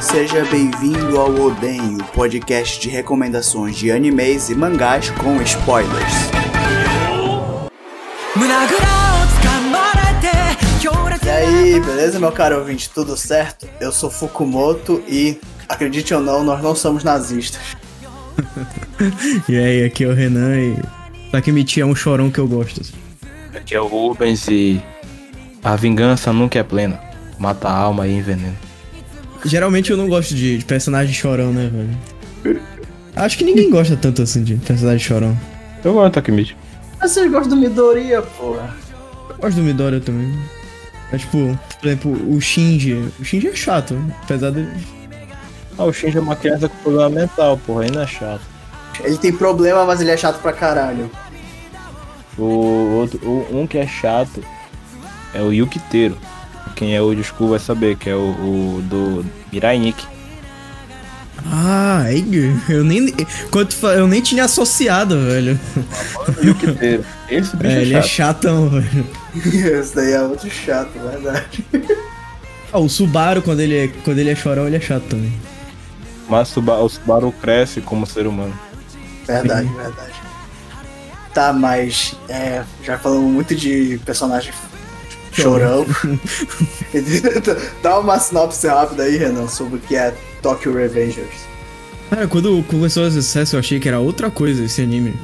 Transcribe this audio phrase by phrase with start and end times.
[0.00, 6.12] Seja bem-vindo ao Oden, o podcast de recomendações de animes e mangás com spoilers.
[11.24, 12.90] E aí, beleza, meu caro ouvinte?
[12.90, 13.68] Tudo certo?
[13.80, 17.62] Eu sou Fukumoto e, acredite ou não, nós não somos nazistas.
[19.48, 21.01] e aí, aqui é o Renan e
[21.32, 22.82] Takemichi é um chorão que eu gosto.
[23.54, 24.82] Aqui é o Rubens e
[25.64, 27.00] a vingança nunca é plena.
[27.38, 28.54] Mata a alma e envenena.
[29.42, 32.60] Geralmente eu não gosto de, de personagem chorão, né, velho?
[33.16, 35.36] Acho que ninguém gosta tanto assim de personagem chorão.
[35.82, 36.54] Eu gosto do Takemichi.
[37.00, 38.76] Mas vocês gostam do Midoriya, porra?
[39.30, 40.38] Eu gosto do Midoriya também.
[41.12, 42.92] É tipo, por exemplo, o Shinji.
[43.18, 44.68] O Shinji é chato, apesar de.
[45.78, 48.51] Ah, o Shinji é uma criança com problema mental, porra, ainda é chato.
[49.00, 51.10] Ele tem problema, mas ele é chato pra caralho.
[52.38, 52.44] O
[52.96, 54.42] outro, o, um que é chato
[55.34, 56.16] é o Yukiteiro.
[56.74, 58.18] Quem é o old school vai saber, que é o,
[58.78, 60.06] o do Mirai Nikki.
[61.44, 62.04] Ah,
[62.68, 63.12] eu nem.
[63.50, 65.58] Quanto eu nem tinha associado, velho.
[66.42, 67.04] Yukiteiro.
[67.28, 68.08] Esse bicho É, é, ele é chato.
[68.44, 69.06] chatão, velho.
[69.34, 71.64] Esse daí é muito chato, verdade.
[72.72, 75.32] Ah, o Subaru, quando ele, é, quando ele é chorão, ele é chato também.
[76.28, 78.58] Mas o Subaru cresce como ser humano.
[79.26, 80.12] Verdade, verdade.
[81.34, 84.52] Tá, mas é, já falamos muito de personagem
[85.32, 85.86] chorão.
[87.82, 91.52] Dá uma sinopse rápida aí, Renan, sobre o que é Tokyo Revengers.
[92.10, 95.14] Cara, quando começou o sucesso, eu achei que era outra coisa esse anime.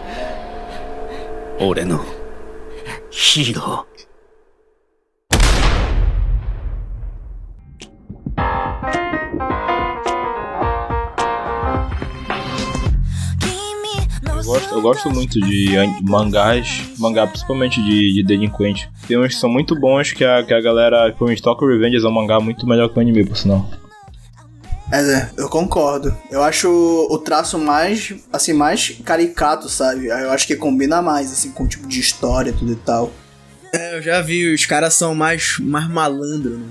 [1.59, 2.16] 俺の
[3.23, 4.07] ヒーロー
[14.37, 18.89] Eu gosto, eu gosto muito de an- mangás, mangá principalmente de, de delinquente.
[19.07, 22.07] Tem uns que são muito bons que a, que a galera, principalmente Tokyo Revengers é
[22.07, 23.69] um mangá muito melhor que o anime, por sinal.
[24.91, 26.15] É, né, eu concordo.
[26.31, 30.07] Eu acho o traço mais, assim, mais caricato, sabe?
[30.07, 33.11] Eu acho que combina mais, assim, com o tipo de história tudo e tal.
[33.73, 36.67] É, eu já vi, os caras são mais, mais malandros, né?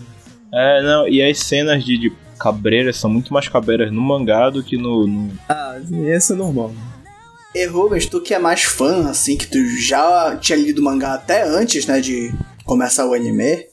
[0.55, 4.62] É, não, e as cenas de, de cabreiras são muito mais cabreiras no mangá do
[4.62, 5.06] que no.
[5.06, 5.76] no- Ah,
[6.08, 6.73] esse é normal.
[7.55, 11.12] E Rubens, tu que é mais fã, assim, que tu já tinha lido o mangá
[11.14, 12.32] até antes, né, de
[12.64, 13.67] começar o anime.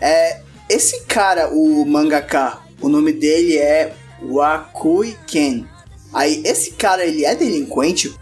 [0.00, 3.92] É, esse cara, o mangaka, o nome dele é
[4.22, 5.64] Wakui Ken.
[6.12, 8.12] Aí, esse cara, ele é delinquente?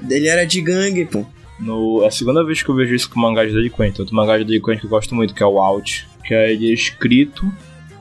[0.00, 1.24] Dele era de gangue, pô.
[1.60, 4.00] no é a segunda vez que eu vejo isso com mangá de delinquente.
[4.00, 6.08] Outro mangá de delinquente que eu gosto muito, que é o Out.
[6.24, 7.50] Que é ele escrito,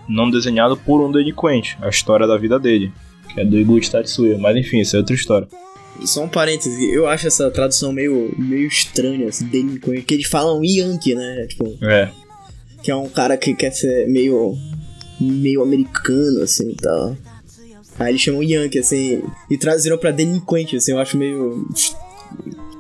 [0.08, 1.78] não desenhado por um delinquente.
[1.82, 2.92] A história da vida dele.
[3.34, 4.38] Que é do Iguchi Tatsuya.
[4.38, 5.48] Mas enfim, isso é outra história.
[6.06, 10.62] Só um parêntese, eu acho essa tradução meio, meio estranha, assim, delinquente, que eles falam
[10.64, 11.46] Yankee, né?
[11.50, 12.10] Tipo, É.
[12.82, 14.56] que é um cara que quer ser meio.
[15.22, 17.16] Meio americano, assim tal.
[18.00, 21.68] Aí eles chamam Yankee, assim, e traduziram pra delinquente, assim, eu acho meio.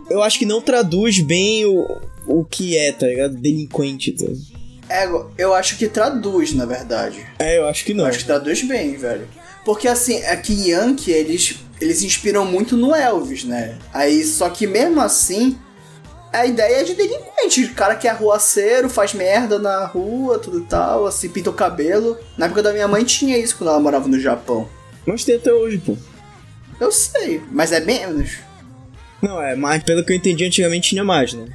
[0.09, 3.35] Eu acho que não traduz bem o, o que é, tá ligado?
[3.35, 4.25] Delinquente, tá?
[4.89, 7.25] É, eu acho que traduz, na verdade.
[7.39, 8.03] É, eu acho que não.
[8.03, 9.27] Eu acho que traduz bem, velho.
[9.63, 13.77] Porque assim, aqui Yankee, eles, eles inspiram muito no Elvis, né?
[13.93, 15.57] Aí, só que mesmo assim,
[16.31, 17.67] a ideia é de delinquente.
[17.73, 22.17] Cara que é arruaceiro, faz merda na rua, tudo e tal, assim, pinta o cabelo.
[22.37, 24.67] Na época da minha mãe tinha isso quando ela morava no Japão.
[25.05, 25.97] Mas tem até hoje, pô.
[26.79, 28.37] Eu sei, mas é menos.
[29.21, 31.45] Não, é, mas pelo que eu entendi, antigamente tinha mais, né?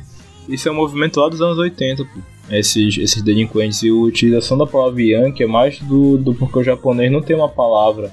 [0.49, 2.21] Isso é um movimento lá dos anos 80, pô.
[2.51, 3.83] Esses, esses delinquentes.
[3.83, 7.35] E a utilização da palavra Yankee é mais do, do porque o japonês não tem
[7.35, 8.13] uma palavra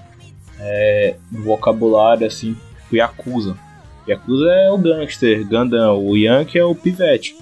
[0.60, 2.56] é, no vocabulário assim,
[2.92, 3.56] Yakuza.
[4.08, 5.98] Yakuza é o gangster, Gundam.
[6.06, 7.36] O Yankee é o pivete.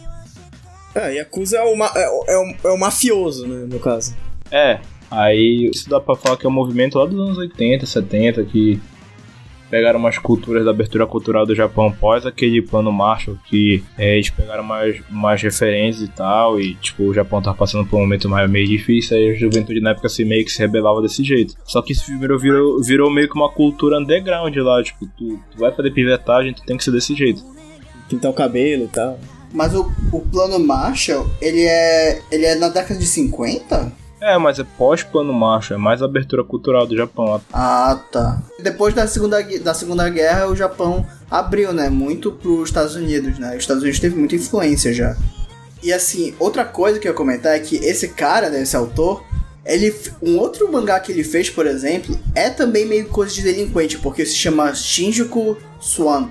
[0.94, 4.16] É, Yakuza é o, ma é, o- é, o, é o mafioso, né, no caso.
[4.52, 4.80] É,
[5.10, 8.80] aí isso dá pra falar que é um movimento lá dos anos 80, 70, que
[9.72, 14.30] pegaram umas culturas da abertura cultural do Japão após aquele plano Marshall, que é, eles
[14.30, 18.28] pegaram mais, mais referências e tal, e tipo, o Japão tava passando por um momento
[18.28, 21.56] mais meio difícil, aí a juventude na época assim, meio que se rebelava desse jeito.
[21.64, 25.58] Só que isso virou, virou, virou meio que uma cultura underground lá, tipo, tu, tu
[25.58, 27.42] vai fazer pivetagem, tu tem que ser desse jeito.
[28.10, 29.18] Pintar o cabelo e tal.
[29.54, 32.22] Mas o, o plano Marshall, ele é.
[32.30, 34.01] ele é na década de 50?
[34.22, 37.42] É, mas é pós-plano Marshall, é mais abertura cultural do Japão.
[37.52, 38.42] Ah, tá.
[38.60, 41.90] Depois da segunda, da segunda Guerra, o Japão abriu, né?
[41.90, 43.50] Muito pros Estados Unidos, né?
[43.56, 45.18] Os Estados Unidos teve muita influência já.
[45.82, 49.24] E assim, outra coisa que eu ia comentar é que esse cara, né, esse autor,
[49.66, 53.98] ele, um outro mangá que ele fez, por exemplo, é também meio coisa de delinquente,
[53.98, 56.30] porque se chama Shinjuku Swan.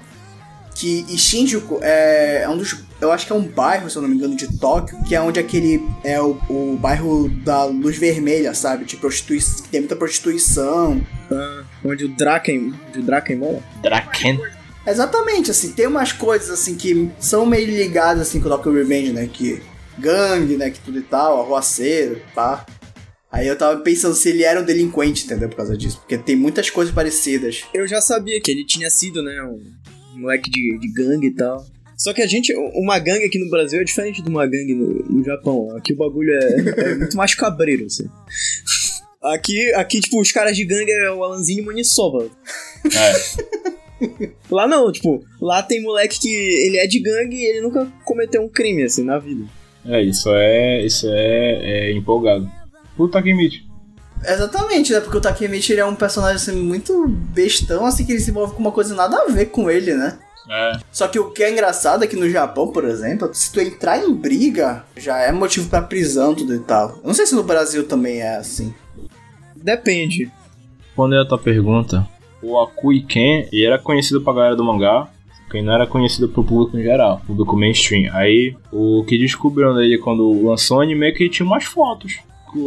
[0.76, 2.76] Que, e Shinjuku é, é um dos.
[3.00, 5.20] Eu acho que é um bairro, se eu não me engano, de Tóquio, que é
[5.20, 5.82] onde aquele.
[6.04, 8.84] É o, o bairro da luz vermelha, sabe?
[8.84, 9.64] De prostituição.
[9.64, 11.00] Que tem muita prostituição.
[11.30, 13.62] Ah, onde o Draken, o Draken mora.
[13.82, 14.38] Draken.
[14.86, 19.12] Exatamente, assim, tem umas coisas assim que são meio ligadas assim com o Tokyo Revenge,
[19.12, 19.28] né?
[19.32, 19.62] Que
[19.98, 20.70] gangue, né?
[20.70, 22.66] Que tudo e tal, arruaceiro, pá.
[23.30, 25.48] Aí eu tava pensando se ele era um delinquente, entendeu?
[25.48, 25.98] Por causa disso.
[25.98, 27.64] Porque tem muitas coisas parecidas.
[27.72, 31.64] Eu já sabia que ele tinha sido, né, um moleque de, de gangue e tal.
[32.00, 35.04] Só que a gente, uma gangue aqui no Brasil é diferente de uma gangue no,
[35.04, 35.76] no Japão.
[35.76, 38.08] Aqui o bagulho é, é muito mais cabreiro, assim.
[39.22, 42.26] Aqui, aqui, tipo, os caras de gangue é o Alanzinho e Maniçoba.
[42.86, 44.30] É.
[44.50, 48.40] Lá não, tipo, lá tem moleque que ele é de gangue e ele nunca cometeu
[48.40, 49.44] um crime, assim, na vida.
[49.84, 50.82] É, isso é.
[50.82, 52.50] Isso é, é empolgado.
[52.96, 53.62] Puta que mite.
[54.26, 55.00] Exatamente, né?
[55.00, 58.54] Porque o Takemichi ele é um personagem assim, muito bestão, assim, que ele se envolve
[58.54, 60.18] com uma coisa nada a ver com ele, né?
[60.50, 60.78] É.
[60.90, 63.98] Só que o que é engraçado é que no Japão, por exemplo, se tu entrar
[64.02, 66.90] em briga, já é motivo pra prisão, tudo e tal.
[66.96, 68.74] Eu não sei se no Brasil também é assim.
[69.56, 70.30] Depende.
[70.86, 72.06] Respondendo a tua pergunta,
[72.42, 75.08] o Akui Ken, ele era conhecido pra galera do mangá,
[75.50, 78.12] que não era conhecido pro público em geral, público mainstream.
[78.14, 82.18] Aí, o que descobriram dele quando lançou o anime é que ele tinha umas fotos.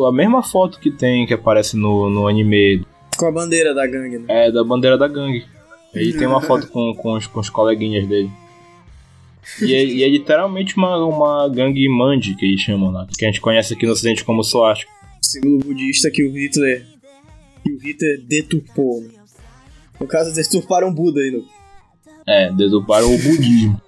[0.07, 2.85] A mesma foto que tem, que aparece no, no anime,
[3.18, 4.25] Com a bandeira da gangue, né?
[4.30, 5.45] é da bandeira da gangue.
[5.94, 8.31] Ele tem uma foto com, com, os, com os coleguinhas dele.
[9.62, 13.28] E é, e é literalmente uma, uma gangue mande, que eles chamam lá, que a
[13.28, 14.92] gente conhece aqui no ocidente como Swastika.
[15.21, 16.85] Segundo o budista que o Hitler.
[17.64, 19.02] Que o Hitler deturpou.
[19.02, 19.09] né?
[20.00, 21.31] No caso, deturparam Buda aí.
[21.31, 21.45] No...
[22.28, 23.81] É, deturparam o budismo.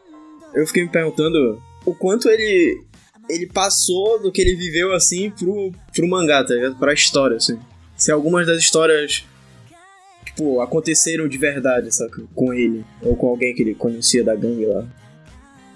[0.53, 2.81] Eu fiquei me perguntando o quanto ele.
[3.27, 6.75] Ele passou do que ele viveu assim pro, pro mangá, tá ligado?
[6.75, 7.59] Pra história, assim.
[7.97, 9.25] Se algumas das histórias.
[10.35, 12.21] Tipo, aconteceram de verdade, saca?
[12.35, 12.83] Com ele.
[13.01, 14.83] Ou com alguém que ele conhecia da gangue lá.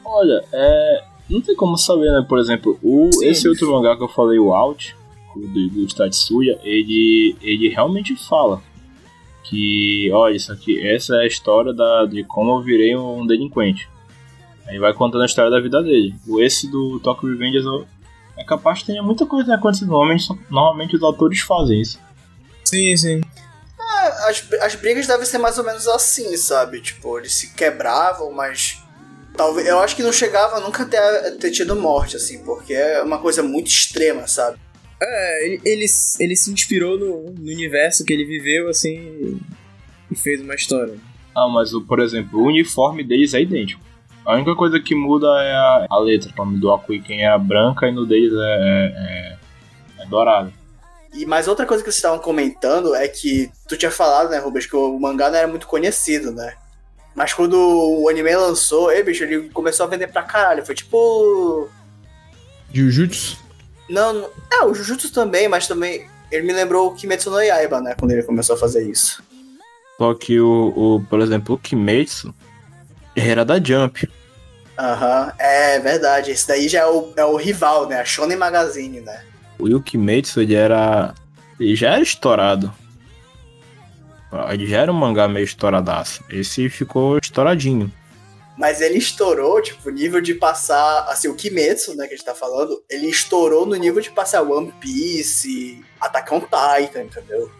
[0.04, 1.04] Olha, é.
[1.30, 2.26] Não tem como saber, né?
[2.28, 3.28] Por exemplo, o, Sim.
[3.28, 4.96] esse outro mangá que eu falei, o Out,
[5.36, 8.62] o do, do Tatsuya, ele, ele realmente fala
[9.44, 13.88] que, olha, isso aqui, essa é a história da, de como eu virei um delinquente.
[14.68, 16.14] Aí vai contando a história da vida dele.
[16.28, 17.66] O esse do Tokyo Revengers
[18.36, 19.90] é capaz que tenha muita coisa acontecendo.
[19.90, 22.00] Normalmente, normalmente os autores fazem isso.
[22.64, 23.22] Sim, sim.
[24.30, 26.82] As, as brigas devem ser mais ou menos assim, sabe?
[26.82, 28.82] Tipo, eles se quebravam, mas.
[29.36, 29.68] Talvez.
[29.68, 33.18] Eu acho que não chegava nunca a ter, ter tido morte, assim, porque é uma
[33.20, 34.58] coisa muito extrema, sabe?
[35.02, 35.86] É, ele, ele,
[36.20, 39.40] ele se inspirou no, no universo que ele viveu, assim.
[40.12, 40.96] E fez uma história.
[41.36, 43.82] Ah, mas o- por exemplo, o uniforme deles é idêntico.
[44.26, 46.32] A única coisa que muda é a, a letra.
[46.34, 49.38] O nome do Akuiken é branca e no deles é, é,
[50.00, 50.52] é, é dourado.
[51.14, 54.66] E mais outra coisa que vocês estavam comentando é que tu tinha falado, né, Rubens,
[54.68, 56.56] que o mangá não era muito conhecido, né?
[57.16, 60.66] Mas quando o anime lançou, ei, bicho, ele começou a vender pra caralho.
[60.66, 61.68] Foi tipo.
[62.72, 63.38] Jujutsu?
[63.90, 66.08] Não, não- é, o Jujutsu também, mas também.
[66.32, 67.96] Ele me lembrou o Kimetsu no Yaiba, né?
[67.98, 69.24] Quando ele começou a fazer isso.
[69.98, 72.34] Só que o, o por exemplo, o Kimetsu
[73.16, 74.08] era da Jump.
[74.78, 76.30] Aham, é verdade.
[76.32, 78.00] Esse daí já é o, é o rival, né?
[78.00, 79.24] A Shonen Magazine, né?
[79.60, 81.14] O Kimetsu, ele era.
[81.60, 82.74] Ele já era estourado.
[84.52, 86.24] Ele já era um mangá meio estouradaço.
[86.30, 87.92] Esse ficou estouradinho.
[88.58, 91.06] Mas ele estourou, tipo, o nível de passar.
[91.10, 94.42] Assim, o Kimetsu, né, que a gente tá falando, ele estourou no nível de passar
[94.42, 97.52] One Piece, Attack on Titan, entendeu?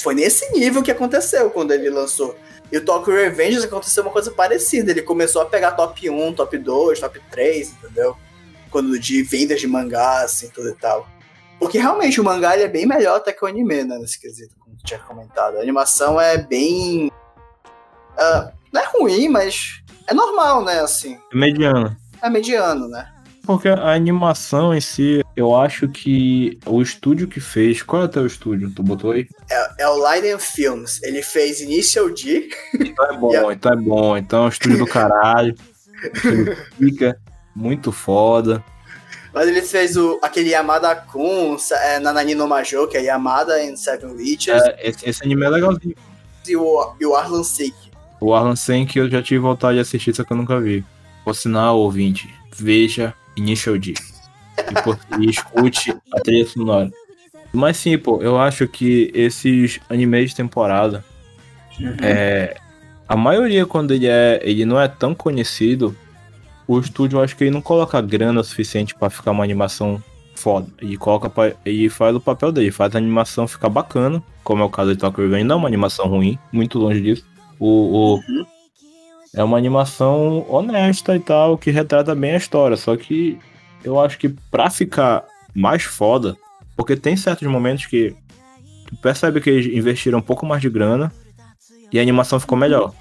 [0.00, 2.36] Foi nesse nível que aconteceu quando ele lançou.
[2.70, 4.90] E o Tokyo Revengers aconteceu uma coisa parecida.
[4.90, 8.16] Ele começou a pegar top 1, top 2, top 3, entendeu?
[8.70, 11.08] Quando de vendas de mangá, assim, tudo e tal.
[11.58, 13.98] Porque realmente o mangá ele é bem melhor até que o anime, né?
[13.98, 15.56] Nesse quesito, como tu tinha comentado.
[15.56, 17.10] A animação é bem.
[18.16, 20.80] ah, não é ruim, mas é normal, né?
[20.80, 21.18] Assim.
[21.32, 21.96] Mediano.
[22.22, 23.12] É mediano, né?
[23.48, 27.82] Porque a animação em si, eu acho que o estúdio que fez.
[27.82, 28.70] Qual é o teu estúdio?
[28.70, 29.26] Tu botou aí?
[29.50, 31.02] É, é o Leiden Films.
[31.02, 32.50] Ele fez Initial D.
[32.74, 34.16] Então é bom, então é bom.
[34.18, 35.54] Então é um estúdio do caralho.
[36.14, 37.18] Estúdio Fica
[37.58, 38.64] muito foda.
[39.34, 43.76] Mas ele fez o, aquele Yamada Kun, é, Nanani no Majo, que é Yamada and
[43.76, 45.94] Seven Witches, É, esse, esse anime é legalzinho.
[46.46, 47.74] e, o, e o Arlan Seik.
[48.20, 50.84] O Arlan Senk eu já tive vontade de assistir, só que eu nunca vi.
[51.24, 53.94] Por sinal, ouvinte, veja Initial D.
[54.70, 56.90] E, por- e escute a trilha sonora.
[57.52, 61.04] Mas sim, pô, eu acho que esses animes de temporada,
[62.02, 62.56] é,
[63.06, 65.96] a maioria quando ele, é, ele não é tão conhecido,
[66.68, 70.00] o estúdio acho que ele não coloca grana suficiente pra ficar uma animação
[70.36, 70.68] foda.
[70.80, 74.64] Ele coloca pra, ele faz o papel dele, faz a animação ficar bacana, como é
[74.66, 77.26] o caso de Tokyo Revenge, não é uma animação ruim, muito longe disso.
[77.58, 78.20] O, o-
[79.34, 83.38] é uma animação honesta e tal, que retrata bem a história, só que
[83.84, 86.36] eu acho que pra ficar mais foda,
[86.76, 88.14] porque tem certos momentos que
[88.86, 91.12] tu percebe que eles investiram um pouco mais de grana
[91.92, 92.92] e a animação ficou melhor.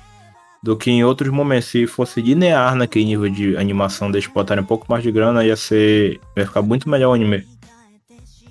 [0.67, 4.67] Do que em outros momentos, se fosse linear naquele nível de animação, deixa botarem um
[4.67, 6.19] pouco mais de grana, ia ser.
[6.35, 7.47] ia ficar muito melhor o anime.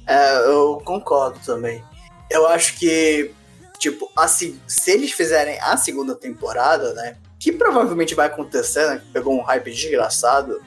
[0.07, 1.85] É, eu concordo também.
[2.31, 3.33] Eu acho que,
[3.79, 7.19] tipo, assim, se eles fizerem a segunda temporada, né?
[7.39, 9.03] Que provavelmente vai acontecer, né?
[9.13, 10.63] Pegou um hype desgraçado.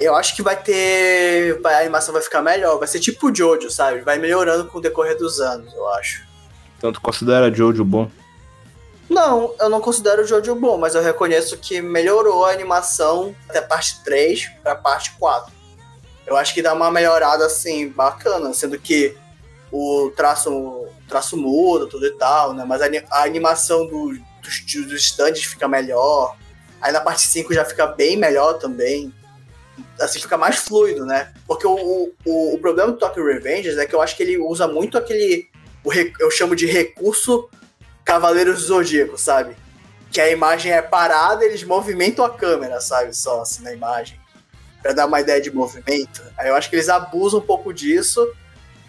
[0.00, 1.60] Eu acho que vai ter.
[1.62, 2.78] A animação vai ficar melhor.
[2.78, 4.00] Vai ser tipo o Jojo, sabe?
[4.00, 6.26] Vai melhorando com o decorrer dos anos, eu acho.
[6.78, 8.10] Então tu considera Jojo bom?
[9.08, 13.60] Não, eu não considero o Jojo bom, mas eu reconheço que melhorou a animação até
[13.60, 15.52] parte 3 pra parte 4.
[16.26, 19.16] Eu acho que dá uma melhorada assim bacana, sendo que
[19.72, 22.64] o traço, o traço muda, tudo e tal, né?
[22.66, 24.12] Mas a, a animação do-
[24.42, 26.36] dos, dos stands fica melhor.
[26.80, 29.12] Aí na parte 5 já fica bem melhor também.
[29.98, 31.32] Assim, fica mais fluido, né?
[31.46, 34.68] Porque o, o, o- problema do Tokyo Revengers é que eu acho que ele usa
[34.68, 35.48] muito aquele.
[35.82, 37.48] o eu chamo de recurso
[38.12, 39.54] Cavaleiros do Zodíaco, sabe?
[40.10, 43.14] Que a imagem é parada, eles movimentam a câmera, sabe?
[43.14, 44.18] Só assim na imagem.
[44.82, 46.22] Pra dar uma ideia de movimento.
[46.38, 48.26] Aí eu acho que eles abusam um pouco disso.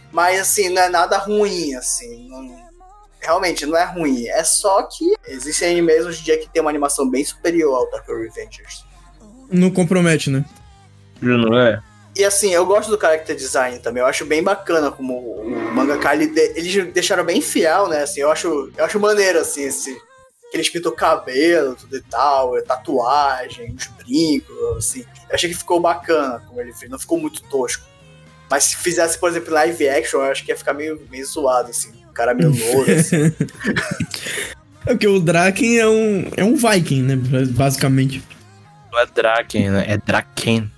[0.09, 2.29] Mas assim, não é nada ruim, assim.
[2.29, 2.69] não-
[3.19, 4.25] realmente não é ruim.
[4.29, 7.87] É só que existem animes hoje em dia que tem uma animação bem superior ao
[7.87, 8.85] Tokyo Revengers.
[9.51, 10.45] Não compromete, né?
[11.21, 11.81] Não é?
[12.19, 14.01] E assim, eu gosto do character design também.
[14.01, 18.03] Eu acho bem bacana como o mangaka, ele de- eles deixaram bem fiel, né?
[18.03, 19.93] Assim, eu acho, eu acho maneiro, assim, esse.
[20.51, 25.05] Que eles pintam o cabelo, tudo e tal, é tatuagem, os brincos, assim.
[25.29, 27.85] Eu achei que ficou bacana como ele fez, não ficou muito tosco.
[28.49, 31.69] Mas se fizesse, por exemplo, live action, eu acho que ia ficar meio, meio zoado,
[31.69, 31.91] assim.
[32.09, 33.31] O cara meio louro, assim.
[34.85, 37.15] É porque o Draken é um, é um Viking, né?
[37.51, 38.23] Basicamente.
[38.91, 39.85] Não é Draken, né?
[39.87, 40.71] É Draken.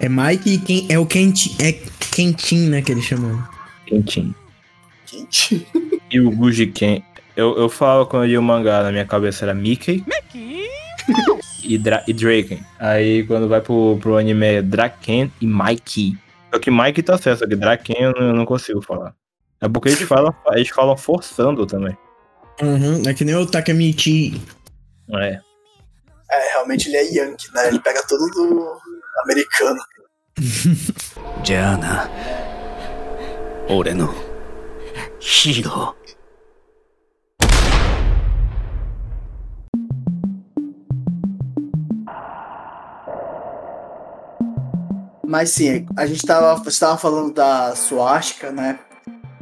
[0.00, 1.72] É Mike e quem é o Kentin, é
[2.12, 2.82] Kentin, né?
[2.82, 3.42] Que eles chamam.
[3.86, 4.34] Quentinho.
[5.06, 5.66] Quente.
[6.10, 7.04] E o Gujiken.
[7.36, 10.02] Eu, eu falo quando eu li o mangá, na minha cabeça era Mickey.
[11.62, 12.60] e, Dra e Draken.
[12.78, 16.16] Aí quando vai pro, pro anime é Draken e Mikey.
[16.50, 19.14] Só que Mikey tá certo, só que Draken eu não, eu não consigo falar.
[19.60, 21.94] É porque eles falam, eles falam forçando também.
[22.62, 24.40] Uhum, é que nem o Takemichi.
[25.14, 25.40] É.
[26.30, 27.68] É, realmente ele é Yankee, né?
[27.68, 28.80] Ele pega tudo do
[29.22, 29.80] americano.
[31.42, 32.10] Jana.
[33.68, 34.14] Oreno.
[35.20, 35.96] Hiro.
[45.26, 48.78] Mas sim, a gente estava falando da suástica, né?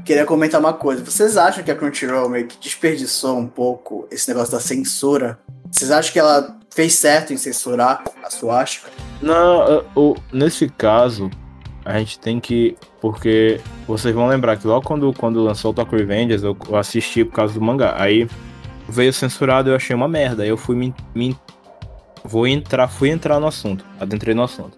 [0.04, 1.04] Queria comentar uma coisa.
[1.04, 5.38] Vocês acham que a Crunchyroll meio que desperdiçou um pouco esse negócio da censura?
[5.70, 8.90] Vocês acham que ela fez certo em censurar a Suástica?
[9.22, 11.30] Não, o, nesse caso,
[11.82, 12.76] a gente tem que.
[13.00, 17.24] Porque vocês vão lembrar que logo quando, quando lançou o Tokyo Revengers, eu, eu assisti
[17.24, 17.94] por causa do mangá.
[17.96, 18.28] Aí
[18.86, 20.42] veio censurado e eu achei uma merda.
[20.42, 21.36] Aí eu fui me, me.
[22.22, 23.84] Vou entrar, fui entrar no assunto.
[23.98, 24.76] Adentrei no assunto.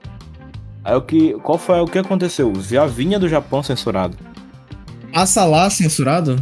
[0.85, 1.35] Aí o que.
[1.40, 2.52] Qual foi o que aconteceu?
[2.61, 4.17] Já vinha do Japão censurado.
[5.12, 6.37] Passa lá censurado?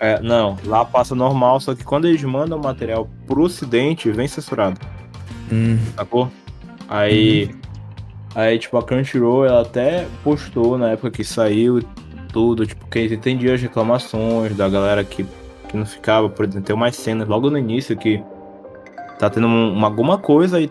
[0.00, 4.28] É, não, lá passa normal, só que quando eles mandam o material pro ocidente, vem
[4.28, 4.78] censurado.
[5.52, 5.78] Hum.
[5.96, 6.30] Sacou?
[6.88, 7.50] Aí.
[8.34, 11.82] Aí, tipo, a Crunchyroll, ela até postou na época que saiu
[12.32, 15.26] tudo, tipo, que eles entendiam as reclamações da galera que,
[15.68, 18.22] que não ficava, por exemplo, tem umas cenas logo no início que
[19.18, 20.70] tá tendo uma, alguma coisa e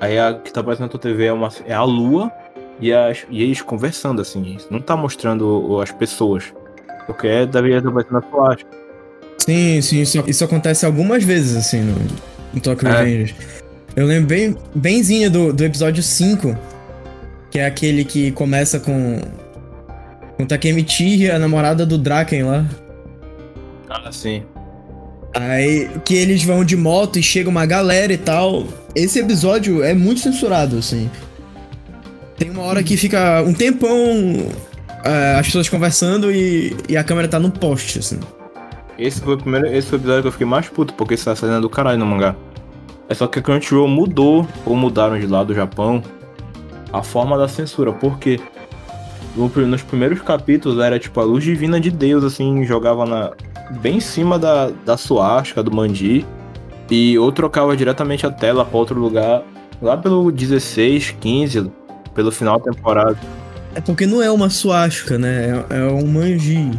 [0.00, 2.30] aí a que tá aparecendo na tua TV é, uma, é a lua
[2.80, 6.54] e, as, e eles conversando, assim, não tá mostrando as pessoas.
[7.06, 8.56] Porque é da vida aparecendo na tua
[9.38, 11.94] Sim, sim, isso, isso acontece algumas vezes, assim, no,
[12.54, 12.92] no Tokyo é.
[12.92, 13.34] Revengers.
[13.96, 16.54] Eu lembro bem, benzinho do, do episódio 5,
[17.50, 19.20] que é aquele que começa com.
[20.36, 22.66] Com Takemichi e a namorada do Draken lá.
[23.88, 24.42] Ah, sim.
[25.34, 28.66] Aí que eles vão de moto e chega uma galera e tal.
[28.94, 31.10] Esse episódio é muito censurado, assim.
[32.36, 33.96] Tem uma hora que fica um tempão
[35.02, 38.20] é, as pessoas conversando e, e a câmera tá no poste, assim.
[38.98, 39.66] Esse foi o primeiro.
[39.68, 41.98] Esse foi o episódio que eu fiquei mais puto, porque isso tá saindo do caralho
[41.98, 42.36] no mangá.
[43.08, 46.02] É só que a Crunchyroll mudou, ou mudaram de lá do Japão,
[46.92, 48.40] a forma da censura, porque
[49.36, 53.32] nos primeiros capítulos era tipo a luz divina de Deus, assim, jogava na,
[53.80, 56.26] bem em cima da, da suástica, do mandi,
[56.90, 59.42] e ou trocava diretamente a tela para outro lugar,
[59.80, 61.70] lá pelo 16, 15,
[62.14, 63.18] pelo final da temporada.
[63.74, 65.64] É porque não é uma suástica, né?
[65.68, 66.70] É, é um manji.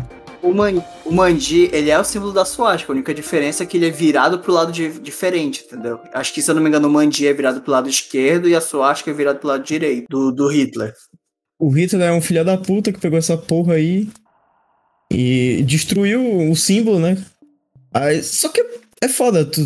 [0.42, 2.92] O, man, o mandi, ele é o símbolo da suástica.
[2.92, 6.00] A única diferença é que ele é virado pro lado de, diferente, entendeu?
[6.14, 8.56] Acho que, se eu não me engano, o mandi é virado pro lado esquerdo e
[8.56, 10.94] a suástica é virado pro lado direito, do, do Hitler.
[11.58, 14.08] O Hitler é um filho da puta que pegou essa porra aí
[15.12, 17.18] e destruiu o símbolo, né?
[17.94, 18.64] Aí, só que
[19.02, 19.66] é foda tu,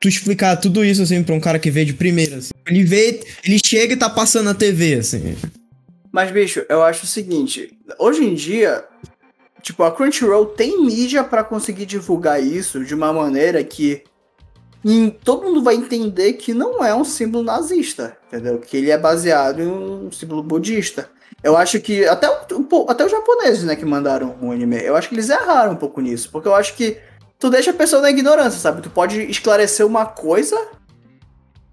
[0.00, 2.50] tu explicar tudo isso, assim, pra um cara que vê de primeira, assim.
[2.66, 5.36] Ele vê, ele chega e tá passando na TV, assim.
[6.12, 8.84] Mas, bicho, eu acho o seguinte, hoje em dia,
[9.62, 14.02] Tipo, a Crunchyroll tem mídia para conseguir divulgar isso de uma maneira que
[14.84, 18.58] em, todo mundo vai entender que não é um símbolo nazista, entendeu?
[18.58, 21.10] Que ele é baseado em um símbolo budista.
[21.42, 25.08] Eu acho que até, o, até os japoneses, né, que mandaram o anime, eu acho
[25.08, 26.98] que eles erraram um pouco nisso, porque eu acho que
[27.38, 28.82] tu deixa a pessoa na ignorância, sabe?
[28.82, 30.58] Tu pode esclarecer uma coisa,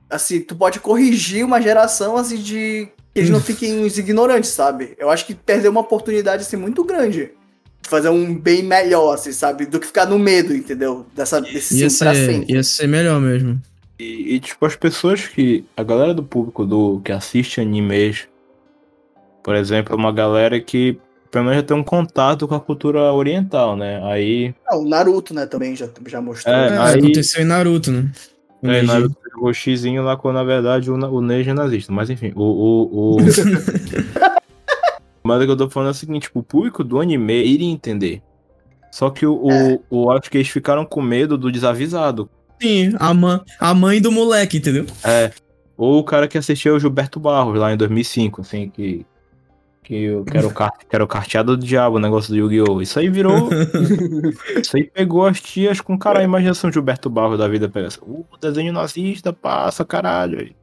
[0.10, 4.96] assim, tu pode corrigir uma geração, assim, de que eles não fiquem os ignorantes, sabe?
[4.98, 7.37] Eu acho que perdeu uma oportunidade, assim, muito grande
[7.84, 9.66] fazer um bem melhor, assim, sabe?
[9.66, 11.06] Do que ficar no medo, entendeu?
[11.16, 12.54] Dessa, desse ia ser, sempre.
[12.54, 13.62] Ia ser melhor mesmo.
[14.00, 15.66] E, e, tipo, as pessoas que.
[15.76, 18.28] A galera do público do que assiste animes,
[19.44, 21.00] por exemplo, é uma galera que
[21.32, 24.02] pelo menos já tem um contato com a cultura oriental, né?
[24.04, 24.56] Aí.
[24.68, 26.56] Ah, o Naruto, né, também já, já mostrou.
[26.56, 27.00] É, é aí...
[27.00, 28.10] aconteceu em Naruto, né?
[28.62, 31.92] O é, Naruto o xizinho lá quando na verdade o, o Neji é nazista.
[31.92, 32.44] Mas enfim, o.
[32.44, 33.18] o, o...
[35.28, 37.68] Mas o que eu tô falando é o seguinte, tipo, o público do anime iria
[37.68, 38.22] entender.
[38.90, 39.80] Só que o, é.
[39.90, 42.30] o, o, acho que eles ficaram com medo do desavisado.
[42.62, 44.86] Sim, a, mãe, a mãe do moleque, entendeu?
[45.04, 45.32] É.
[45.76, 49.06] Ou o cara que assistiu o Gilberto Barros lá em 2005, assim, que.
[49.84, 52.82] Que, que, era, o car, que era o carteado do diabo, o negócio do Yu-Gi-Oh!
[52.82, 53.48] Isso aí virou.
[54.62, 57.70] isso aí pegou as tias com cara, a imaginação de Gilberto Barros da vida.
[57.70, 60.54] Pega assim, uh, desenho nazista, passa, caralho.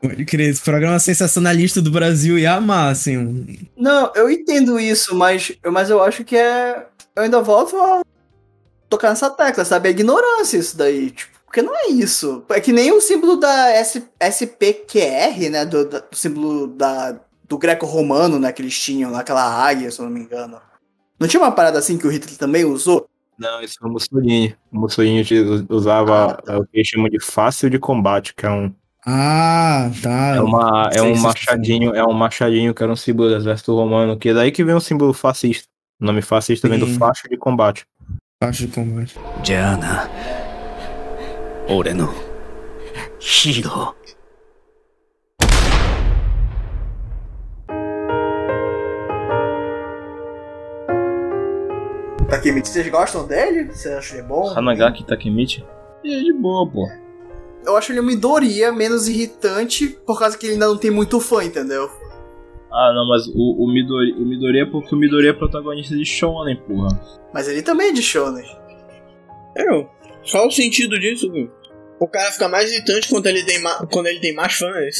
[0.00, 3.68] Pode crer, esse programa sensacionalista do Brasil ia amar, assim.
[3.76, 6.86] Não, eu entendo isso, mas, mas eu acho que é.
[7.14, 8.02] Eu ainda volto a
[8.88, 9.88] tocar nessa tecla, sabe?
[9.88, 11.10] A ignorância isso daí.
[11.10, 12.44] Tipo, porque não é isso.
[12.50, 15.64] É que nem o símbolo da S, SPQR, né?
[15.66, 18.52] Do, do símbolo da, do greco-romano, né?
[18.52, 20.60] Que eles tinham, aquela águia, se eu não me engano.
[21.18, 23.06] Não tinha uma parada assim que o Hitler também usou?
[23.36, 24.56] Não, isso foi o Mussolini.
[24.70, 25.26] O Mussolini
[25.68, 26.58] usava ah, tá.
[26.58, 28.72] o que eles chamam de fácil de combate, que é um
[29.06, 30.36] ah, tá.
[30.36, 34.18] É, uma, é um machadinho, é um machadinho que era um símbolo do exército romano,
[34.18, 35.66] que é daí que vem o símbolo fascista.
[36.00, 36.76] O nome fascista Sim.
[36.76, 37.86] vem do faixa de combate.
[38.42, 39.18] Faixa de combate.
[39.42, 40.10] Jana.
[41.66, 42.12] Ore no
[43.20, 43.94] hero.
[52.28, 53.64] Takemichi, vocês gostam dele?
[53.64, 54.56] Você acha ele bom?
[54.56, 55.64] Hanagaki Takemichi?
[56.04, 57.09] E é de boa, pô
[57.64, 61.20] eu acho ele uma Midoriya menos irritante, por causa que ele ainda não tem muito
[61.20, 61.90] fã, entendeu?
[62.72, 66.04] Ah, não, mas o, o, Midori, o Midori é porque o Midori é protagonista de
[66.04, 66.88] Shonen, porra.
[67.34, 68.44] Mas ele também é de Shonen.
[69.56, 69.64] É,
[70.30, 71.50] qual o sentido disso, viu?
[71.98, 73.60] O cara fica mais irritante quando ele tem,
[73.92, 74.96] quando ele tem mais fãs.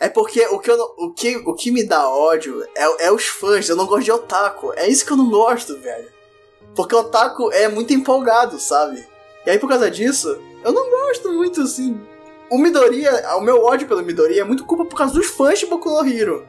[0.00, 3.24] É porque o que, eu, o que, o que me dá ódio é, é os
[3.24, 3.68] fãs.
[3.68, 4.72] Eu não gosto de otaku.
[4.74, 6.08] É isso que eu não gosto, velho.
[6.74, 9.06] Porque o otaku é muito empolgado, sabe?
[9.46, 12.00] E aí por causa disso, eu não gosto muito assim.
[12.50, 15.66] O Midoriya, o meu ódio pelo Midoriya é muito culpa por causa dos fãs de
[15.66, 16.46] Boku no Hero.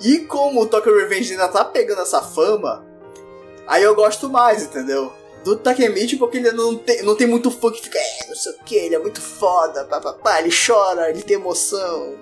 [0.00, 2.84] E como o Tokyo Revenge ainda tá pegando essa fama,
[3.66, 5.12] aí eu gosto mais, entendeu?
[5.44, 8.52] Do Takemichi porque ele não tem, não tem muito fã que fica, é, não sei
[8.52, 12.16] o que, ele é muito foda, papapá, ele chora, ele tem emoção,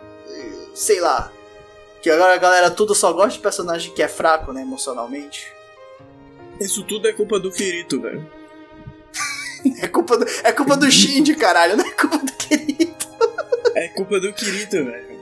[0.75, 1.33] sei lá.
[2.03, 5.53] Que agora a galera tudo só gosta de personagem que é fraco, né, emocionalmente.
[6.59, 8.40] Isso tudo é culpa do Kirito, velho.
[9.81, 13.09] é, culpa do, é culpa do Shinji, caralho, não é culpa do Kirito.
[13.75, 15.21] é culpa do Kirito, velho.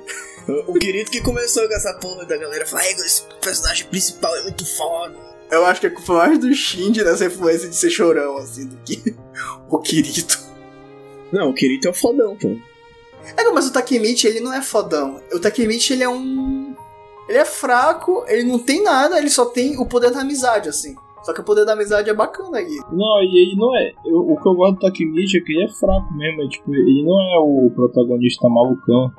[0.67, 4.65] O, Kirito que começou com essa porra da galera falar, esse personagem principal é muito
[4.77, 5.15] foda.
[5.51, 8.77] Eu acho que é culpa mais do Shinji nessa influência de ser chorão, assim, do
[8.79, 9.15] que
[9.69, 10.39] o Kirito.
[11.31, 12.57] Não, o Kirito é o fodão, pô.
[13.37, 15.21] É, mas o Takemichi, ele não é fodão.
[15.33, 16.75] O Takemichi, ele é um...
[17.29, 20.97] Ele é fraco, ele não tem nada, ele só tem o poder da amizade, assim.
[21.29, 22.79] Só que o poder da amizade é bacana aí.
[22.91, 23.93] Não, e ele não é.
[24.07, 26.43] Eu, o que eu gosto do Takemichi é que ele é fraco mesmo.
[26.43, 29.13] É, tipo, ele não é o protagonista malucão.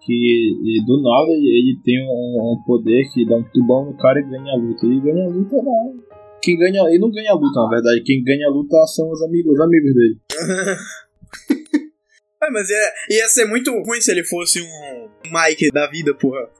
[0.00, 4.18] Que ele, do nada ele tem um, um, poder que dá um tubão no cara
[4.18, 4.84] e ganha a luta.
[4.84, 6.02] Ele ganha a luta não.
[6.42, 6.82] Quem ganha.
[6.88, 8.02] Ele não ganha a luta, na verdade.
[8.02, 10.18] Quem ganha a luta são os amigos, os amigos dele.
[12.42, 16.50] é, mas ia, ia ser muito ruim se ele fosse um Mike da vida, porra.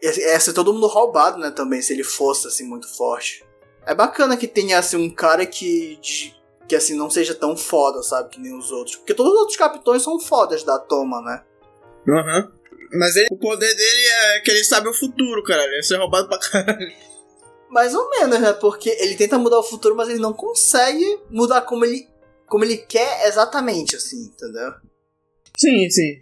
[0.00, 3.49] Ia, ia ser todo mundo roubado, né, também, se ele fosse, assim, muito forte.
[3.90, 6.32] É bacana que tenha, assim, um cara que, de,
[6.68, 8.94] que, assim, não seja tão foda, sabe, que nem os outros.
[8.94, 11.42] Porque todos os outros capitões são fodas da Toma, né?
[12.08, 12.38] Aham.
[12.38, 12.60] Uhum.
[12.92, 15.64] Mas ele, o poder dele é que ele sabe o futuro, cara.
[15.64, 16.92] Ele ser roubado pra caralho.
[17.68, 18.52] Mais ou menos, né?
[18.52, 22.08] Porque ele tenta mudar o futuro, mas ele não consegue mudar como ele,
[22.46, 24.72] como ele quer exatamente, assim, entendeu?
[25.58, 26.20] Sim, sim.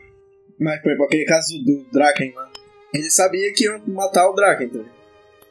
[0.59, 2.51] Mas, por exemplo, aquele caso do Draken, mano.
[2.95, 4.98] Ele sabia que iam matar o Draken, entendeu?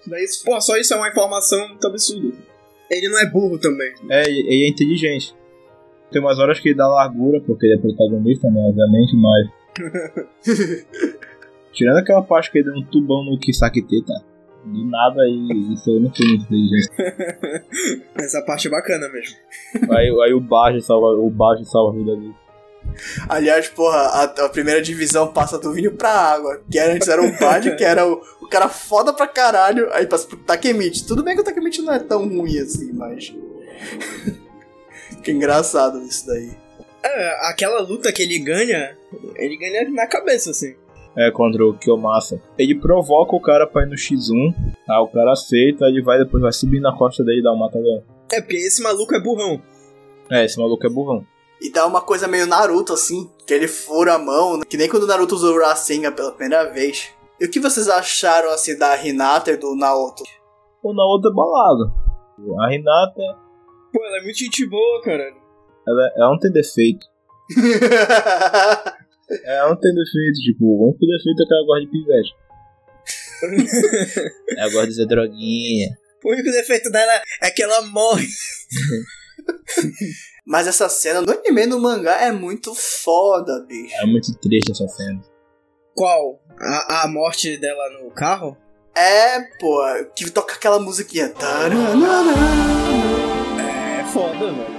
[0.07, 2.37] Daí, pô, só isso é uma informação muito absurda.
[2.89, 3.93] Ele não é burro também.
[4.09, 5.35] É, ele é inteligente.
[6.11, 9.47] Tem umas horas que ele dá largura, porque ele é protagonista, né, obviamente, mas.
[11.73, 14.19] Tirando aquela parte que ele deu um tubão no Kisakite, tá?
[14.65, 16.89] Do nada aí, isso aí não foi muito inteligente.
[18.15, 19.37] Essa parte é bacana mesmo.
[19.91, 22.35] Aí, aí o Baji salva, o salva a vida dele.
[23.29, 26.61] Aliás, porra, a, a, primeira divisão passa do vinho pra água.
[26.69, 29.91] Que antes era o Bad, que era o, o, cara foda pra caralho.
[29.93, 31.05] Aí passa pro Takemichi.
[31.05, 33.33] Tudo bem que o Takemichi não é tão ruim assim, mas.
[35.23, 36.51] que engraçado isso daí.
[37.03, 38.97] É, aquela luta que ele ganha,
[39.35, 40.75] ele ganha na cabeça, assim.
[41.15, 42.41] É, contra o Kiyomasa.
[42.57, 44.53] Ele provoca o cara pra ir no X1,
[44.85, 45.01] tá?
[45.01, 48.03] O cara aceita, ele vai depois vai subir na costa dele e dar um matador.
[48.31, 49.59] É, porque esse maluco é burrão.
[50.29, 51.25] É, esse maluco é burrão.
[51.61, 54.63] E dá uma coisa meio Naruto, assim, que ele fura a mão, né?
[54.67, 57.09] que nem quando o Naruto usou o Rasengan pela primeira vez.
[57.39, 60.23] E o que vocês acharam, assim, da Hinata e do Naoto?
[60.83, 61.91] O Naoto é bolado.
[62.61, 63.37] A Hinata...
[63.91, 65.33] Pô, ela é muito gente boa, cara.
[65.87, 67.05] Ela, ela não tem defeito.
[69.45, 72.35] ela não tem defeito, tipo, o único defeito é que ela gosta de pivete.
[74.57, 75.89] ela gosta de ser droguinha.
[76.23, 78.27] O único defeito dela é que ela morre.
[80.47, 83.93] Mas essa cena no anime no mangá é muito foda, bicho.
[84.01, 85.19] É muito triste essa cena.
[85.93, 86.39] Qual?
[86.57, 88.55] A, a morte dela no carro?
[88.95, 89.77] É, pô,
[90.15, 91.33] que toca aquela musiquinha.
[93.59, 94.77] É foda, mano.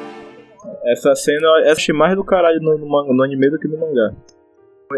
[0.87, 4.17] Essa cena eu achei mais do caralho no, no, no, anime do que no mangá.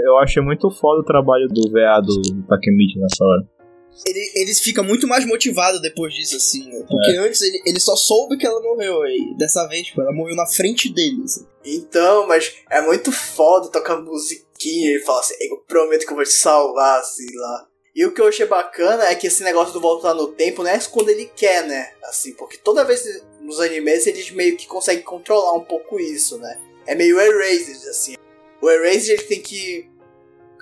[0.04, 3.59] Eu achei muito foda o trabalho do veado do Takemichi nessa hora
[4.06, 6.84] ele, ele fica muito mais motivado depois disso, assim, né?
[6.88, 7.18] Porque é.
[7.18, 10.46] antes ele, ele só soube que ela morreu, e dessa vez, tipo, ela morreu na
[10.46, 11.46] frente dele, assim.
[11.64, 16.24] Então, mas é muito foda tocar musiquinha e falar assim, eu prometo que eu vou
[16.24, 17.66] te salvar, assim, lá.
[17.94, 20.70] E o que eu achei bacana é que esse negócio do voltar no tempo não
[20.70, 21.92] é quando ele quer, né?
[22.04, 23.02] Assim, porque toda vez
[23.40, 26.58] nos animes eles meio que conseguem controlar um pouco isso, né?
[26.86, 28.14] É meio Erased, assim.
[28.62, 29.90] O Erased ele tem que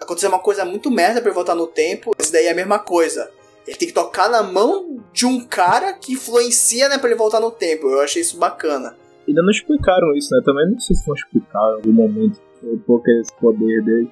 [0.01, 2.79] acontecer uma coisa muito merda pra ele voltar no tempo, esse daí é a mesma
[2.79, 3.31] coisa.
[3.67, 7.41] Ele tem que tocar na mão de um cara que influencia, né, pra ele voltar
[7.41, 7.89] no tempo.
[7.89, 8.97] Eu achei isso bacana.
[9.27, 10.41] Ainda não explicaram isso, né?
[10.43, 14.11] Também não sei se vão explicar em algum momento um pouco esse poder dele.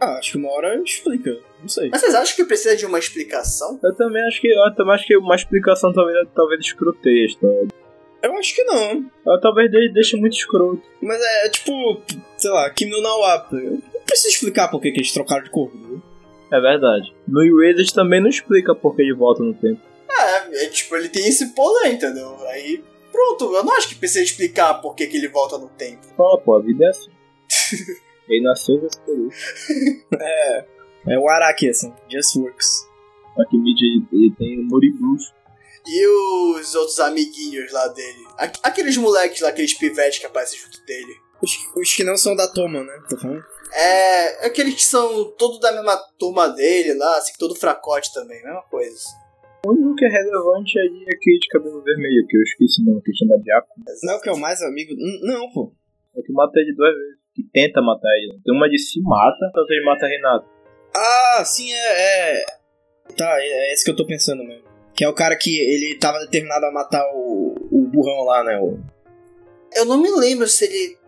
[0.00, 1.36] Ah, acho que uma hora explica.
[1.60, 1.88] Não sei.
[1.90, 3.80] Mas vocês acham que precisa de uma explicação?
[3.82, 7.68] Eu também acho que, eu também acho que uma explicação talvez, talvez escroteia a história.
[8.22, 9.04] Eu acho que não.
[9.26, 10.82] Eu, talvez deixe muito escroto.
[11.02, 12.00] Mas é tipo,
[12.36, 13.52] sei lá, Kim no Nawap.
[14.04, 16.00] Não precisa explicar por que, que eles trocaram de corpo, né?
[16.52, 17.14] É verdade.
[17.26, 19.80] No Erased também não explica por que ele volta no tempo.
[20.08, 22.36] É, é, tipo, ele tem esse poder, entendeu?
[22.48, 26.06] Aí, pronto, eu não acho que precisa explicar por que, que ele volta no tempo.
[26.16, 27.10] Fala, pô, a vida é assim.
[28.28, 29.28] ele nasceu desse por
[30.20, 30.64] É.
[31.08, 31.92] É o Araki, assim.
[32.10, 32.86] Just works.
[33.40, 35.32] Akimid, ele, ele tem e bruxo.
[35.86, 38.24] E os outros amiguinhos lá dele?
[38.38, 41.14] Aqu- Aqueles moleques lá, aqueles pivetes que aparecem junto dele.
[41.42, 43.02] Os, os que não são da Toma, né?
[43.08, 43.44] Tô falando?
[43.76, 48.62] É, aqueles que são todos da mesma turma dele lá, assim, todo fracote também, mesma
[48.70, 49.00] coisa.
[49.66, 53.00] O único que é relevante ali é aquele de cabelo vermelho, que eu esqueci não,
[53.00, 53.68] que chama Diaco.
[54.02, 54.92] Não, que é o mais amigo.
[54.92, 55.72] N- Não, pô.
[56.14, 57.16] É o que mata ele duas vezes.
[57.34, 58.38] Que tenta matar ele.
[58.44, 60.46] Tem uma de se mata, outra ele mata Renato.
[60.94, 62.36] Ah, sim, é.
[62.40, 62.44] é...
[63.16, 64.64] Tá, é, é esse que eu tô pensando mesmo.
[64.94, 68.56] Que é o cara que ele tava determinado a matar o, o burrão lá, né?
[68.60, 68.78] O...
[69.74, 70.98] Eu não me lembro se ele.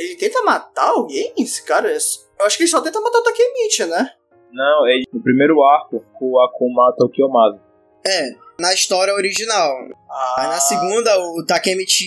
[0.00, 1.32] Ele tenta matar alguém?
[1.38, 1.90] Esse cara?
[1.92, 4.12] Eu acho que ele só tenta matar o Takemichi, né?
[4.52, 7.60] Não, ele, no primeiro arco, o Akun mata o Kiyomazu.
[8.06, 9.76] É, na história original.
[10.10, 12.06] Ah, Aí na segunda, o Takemichi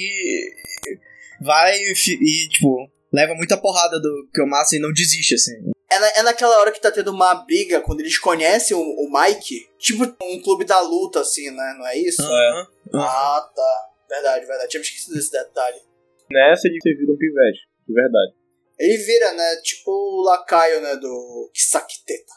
[1.42, 5.72] vai e, e, tipo, leva muita porrada do Kiyomasa e não desiste, assim.
[5.90, 9.10] É, na- é naquela hora que tá tendo uma briga, quando eles conhecem o, o
[9.12, 9.70] Mike.
[9.78, 11.76] Tipo um clube da luta, assim, né?
[11.78, 12.22] Não é isso?
[12.24, 12.68] Aham.
[12.96, 13.88] Ah, tá.
[14.10, 14.70] Verdade, verdade.
[14.70, 15.78] Tinha me esquecido desse detalhe.
[16.32, 18.34] Nessa ele vira um pivete, de verdade.
[18.80, 19.56] Ele vira, né?
[19.64, 20.96] Tipo o lacaio, né?
[20.96, 22.34] Do Kisakiteta.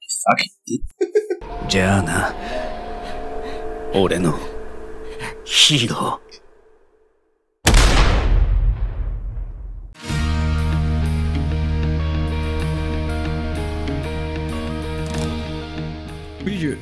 [0.00, 1.68] Kisakiteta?
[1.68, 2.34] Jana.
[3.94, 4.34] Ore no.
[5.46, 6.20] Hiro.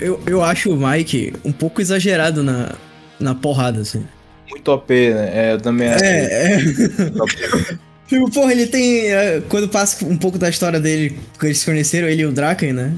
[0.01, 2.77] Eu, eu acho o Mike um pouco exagerado na,
[3.21, 4.07] na porrada, assim.
[4.51, 5.31] Muito OP, né?
[5.35, 6.05] É, eu também acho.
[6.05, 6.59] É, é.
[8.09, 9.09] Tipo, porra, ele tem.
[9.13, 12.31] é, Quando passa um pouco da história dele, que eles se conheceram, ele e o
[12.31, 12.95] Draken, né?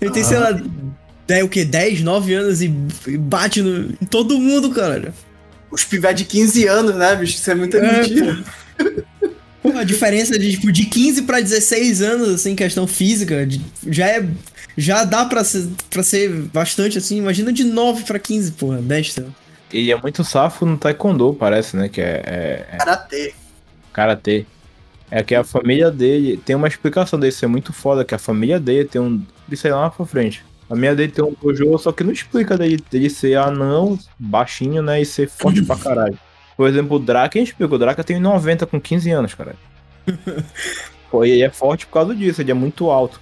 [0.00, 0.60] Ele tem, sei lá,
[1.28, 1.64] é, o que?
[1.64, 2.66] 10, 9 anos e,
[3.18, 5.14] bate no, em todo mundo, cara.
[5.70, 7.36] Os pivetes de 15 anos, né, bicho?
[7.36, 8.42] Isso é muita É, mentira.
[9.62, 14.08] Porra, a diferença de, tipo, de 15 pra 16 anos, assim, questão física, de- já
[14.08, 14.26] é.
[14.76, 17.18] Já dá pra ser, pra ser bastante, assim.
[17.18, 19.30] Imagina de 9 pra 15, porra, 10, sei lá.
[19.72, 21.88] Ele é muito safo no Taekwondo, parece, né?
[21.88, 23.34] Que é, é, é Karatê.
[23.92, 24.46] Karatê.
[25.10, 28.58] É que a família dele tem uma explicação dele ser muito foda, que a família
[28.58, 29.22] dele tem um.
[29.50, 30.44] Isso aí lá pra frente.
[30.64, 34.82] A família dele tem um dojo, só que não explica dele, dele ser anão, baixinho,
[34.82, 35.00] né?
[35.00, 36.18] E ser forte pra caralho.
[36.56, 39.54] Por exemplo, o Draken explica, o Draken tem 90 com 15 anos, cara.
[41.10, 43.20] Pô, e ele é forte por causa disso, ele é muito alto.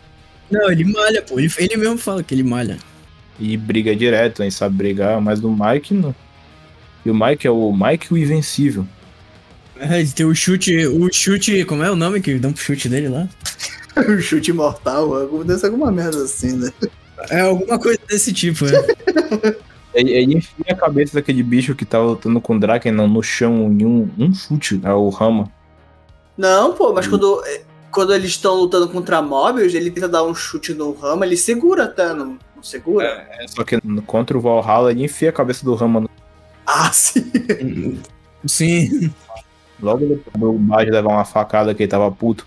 [0.48, 1.38] Não, ele malha, pô.
[1.38, 2.78] Ele, ele mesmo fala que ele malha.
[3.38, 6.14] E briga direto, ele sabe brigar, mas o Mike não.
[7.04, 8.86] E o Mike é o Mike o Invencível.
[9.78, 10.86] É, ele tem o chute.
[10.86, 11.64] O chute.
[11.64, 13.28] Como é o nome que dão pro chute dele lá?
[13.96, 15.10] o chute mortal.
[15.58, 16.70] ser alguma merda assim, né?
[17.30, 19.56] É alguma coisa desse tipo, é.
[19.92, 23.22] Ele, ele enfia a cabeça daquele bicho que tava lutando com o Draken no, no
[23.22, 25.50] chão em um, um chute, é o Rama.
[26.38, 30.34] Não, pô, mas quando, é, quando eles estão lutando contra Mobius, ele tenta dar um
[30.34, 33.26] chute no Rama, ele segura até, não, não segura?
[33.32, 36.00] É, só que contra o Valhalla ele enfia a cabeça do Rama.
[36.00, 36.10] no-
[36.90, 36.92] Ah,
[38.46, 39.12] sim.
[39.80, 42.46] Logo depois do Bad levar uma facada que ele tava puto.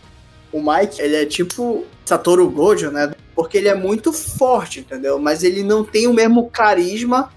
[0.51, 3.13] O Mike, ele é tipo Satoru Gojo, né?
[3.35, 5.17] Porque ele é muito forte, entendeu?
[5.17, 7.31] Mas ele não tem o mesmo carisma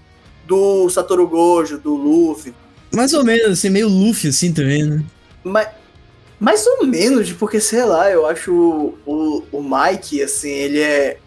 [0.45, 2.53] do Satoru Gojo, do Luffy.
[2.91, 5.03] Mais ou menos, assim, meio Luffy, assim, também, né?
[5.43, 5.67] Mas,
[6.39, 11.17] mais ou menos, porque, sei lá, eu acho o, o, o Mike, assim, ele é...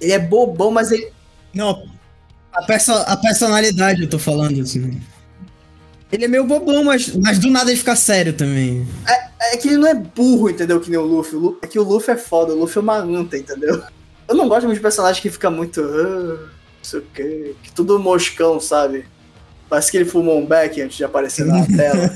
[0.00, 1.10] Ele é bobão, mas ele...
[1.54, 1.84] Não,
[2.52, 5.00] a, perso a personalidade eu tô falando, assim.
[6.12, 8.86] Ele é meio bobão, mas, mas do nada ele fica sério também.
[9.40, 10.78] É que ele não é burro, entendeu?
[10.78, 11.36] Que nem o Luffy.
[11.36, 13.82] O É que o Luffy é foda, o Luffy é uma anta, entendeu?
[14.28, 15.80] Eu não gosto muito de personagem que fica muito.
[15.80, 17.54] "Ah, não sei o quê.
[17.62, 19.04] Que tudo moscão, sabe?
[19.68, 22.10] Parece que ele fumou um beck antes de aparecer na tela.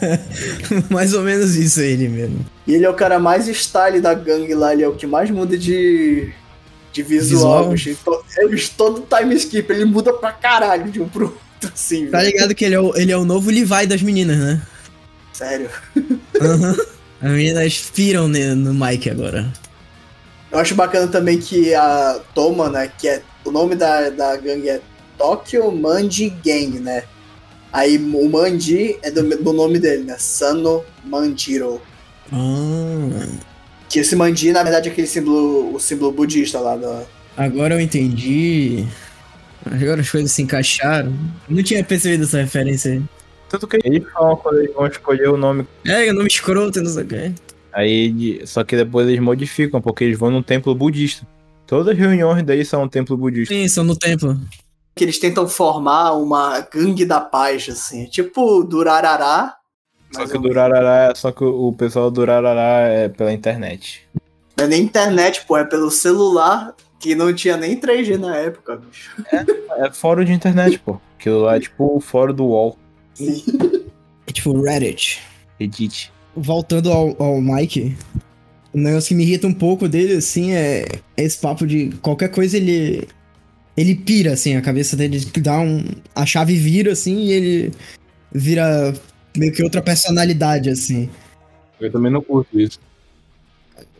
[0.90, 2.44] Mais ou menos isso ele mesmo.
[2.66, 5.30] E ele é o cara mais style da gangue lá, ele é o que mais
[5.30, 6.30] muda de.
[6.92, 7.70] de visual.
[7.70, 7.94] Visual?
[7.96, 8.14] bicho.
[8.38, 11.40] É, bicho, todo time skip, ele muda pra caralho de um pro outro,
[11.72, 14.62] assim, Tá ligado que ele é, o, ele é o novo Levi das meninas, né?
[15.32, 15.68] Sério.
[16.40, 16.76] Aham.
[17.20, 19.50] As meninas piram no Mike agora.
[20.50, 24.68] Eu acho bacana também que a Toma, né, que é o nome da, da gangue
[24.68, 24.80] é
[25.18, 27.04] Tokyo Manji Gang, né?
[27.72, 30.16] Aí o Manji é do, do nome dele, né?
[30.18, 31.80] Sano Manjiro.
[32.32, 33.26] Ah,
[33.88, 37.02] Que esse Manji, na verdade, é aquele símbolo, o símbolo budista lá da.
[37.36, 38.86] agora eu entendi.
[39.70, 41.12] Agora as coisas se encaixaram.
[41.48, 43.02] Não tinha percebido essa referência aí.
[43.48, 45.66] Tanto que eles falam quando eles vão escolher o nome.
[45.84, 47.32] É, o nome escroto, não sei o quê.
[47.72, 51.26] Aí, só que depois eles modificam, porque eles vão num templo budista.
[51.66, 53.52] Todas as reuniões daí são um templo budista.
[53.52, 54.38] Sim, são no templo.
[54.94, 58.06] Que eles tentam formar uma gangue da paz, assim.
[58.06, 59.56] Tipo Durarará.
[60.12, 64.08] Só que Durarará, só que o pessoal do Durarará é pela internet.
[64.56, 68.76] Não é nem internet, pô, é pelo celular, que não tinha nem 3G na época,
[68.76, 69.24] bicho.
[69.78, 71.00] É fórum de internet, pô.
[71.18, 72.78] Aquilo lá é tipo o fórum do UOL.
[73.14, 73.44] Sim.
[74.26, 75.20] É tipo Reddit.
[75.58, 76.12] Reddit.
[76.34, 77.96] Voltando ao, ao Mike,
[78.72, 80.84] o negócio que me irrita um pouco dele, assim, é
[81.16, 83.08] é esse papo de qualquer coisa ele.
[83.76, 85.84] Ele pira, assim, a cabeça dele dá um.
[86.14, 87.72] A chave vira, assim, e ele
[88.32, 88.94] vira
[89.36, 91.08] meio que outra personalidade, assim.
[91.80, 92.80] Eu também não curto isso.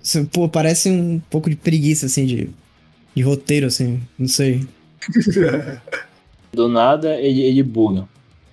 [0.03, 2.51] Isso, Pô, parece um pouco de preguiça, assim, de,
[3.17, 4.69] de roteiro, assim, não sei.
[6.53, 8.07] Do nada ele, ele buga.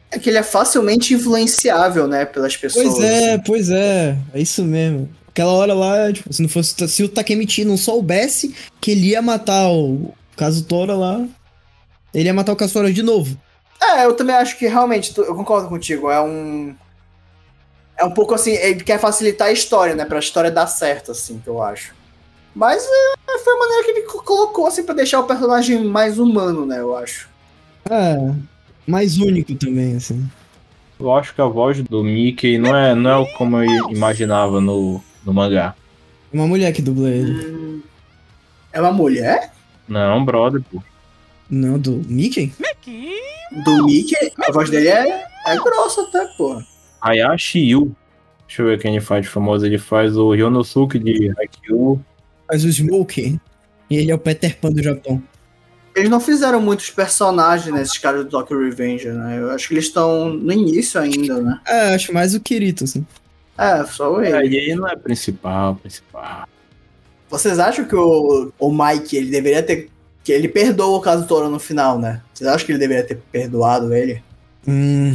[0.10, 2.88] É que ele é facilmente influenciável, né, pelas pessoas.
[2.88, 3.44] Pois é, assim.
[3.46, 5.10] pois é, é isso mesmo.
[5.28, 6.88] Aquela hora lá, tipo, se não fosse.
[6.88, 11.26] Se o Takemichi não soubesse que ele ia matar o Kazutora lá,
[12.14, 13.38] ele ia matar o Kazutora de novo.
[13.82, 16.76] É, eu também acho que realmente, eu concordo contigo, é um.
[17.98, 20.06] É um pouco assim, ele quer facilitar a história, né?
[20.06, 21.94] Pra história dar certo, assim, que eu acho.
[22.56, 26.20] Mas é, foi a maneira que ele co- colocou, assim, pra deixar o personagem mais
[26.20, 26.80] humano, né?
[26.80, 27.28] Eu acho.
[27.90, 28.32] É,
[28.86, 30.24] mais único também, assim.
[31.00, 34.62] Eu acho que a voz do Mickey não é, não é o como eu imaginava
[34.62, 35.76] no, no mangá.
[36.32, 37.84] Uma mulher que dubla ele.
[38.72, 39.52] É uma mulher?
[39.88, 40.82] Não, brother, pô.
[41.50, 42.54] Não, do Mickey?
[43.66, 44.32] Do Mickey?
[44.48, 46.62] A voz dele é, é grossa até, pô.
[47.02, 47.96] Hayashi Yu.
[48.48, 49.66] Deixa eu ver quem ele faz de famoso.
[49.66, 52.00] Ele faz o Ryonosuke de Haikyuu.
[52.48, 53.40] Faz o Smoke.
[53.90, 55.22] E ele é o Peter Pan do Japão.
[55.96, 59.40] Eles não fizeram muitos personagens nesses caras do Tokyo Revenge, né?
[59.40, 61.60] Eu acho que eles estão no início ainda, né?
[61.68, 63.06] É, acho mais o Kirito, assim.
[63.58, 64.36] É, só ele.
[64.36, 66.48] É, e aí não é principal, principal.
[67.30, 69.90] Vocês acham que o, o Mike, ele deveria ter.
[70.24, 72.22] Que ele perdoou o caso Toro no final, né?
[72.34, 74.24] Vocês acham que ele deveria ter perdoado ele?
[74.68, 75.14] Hum,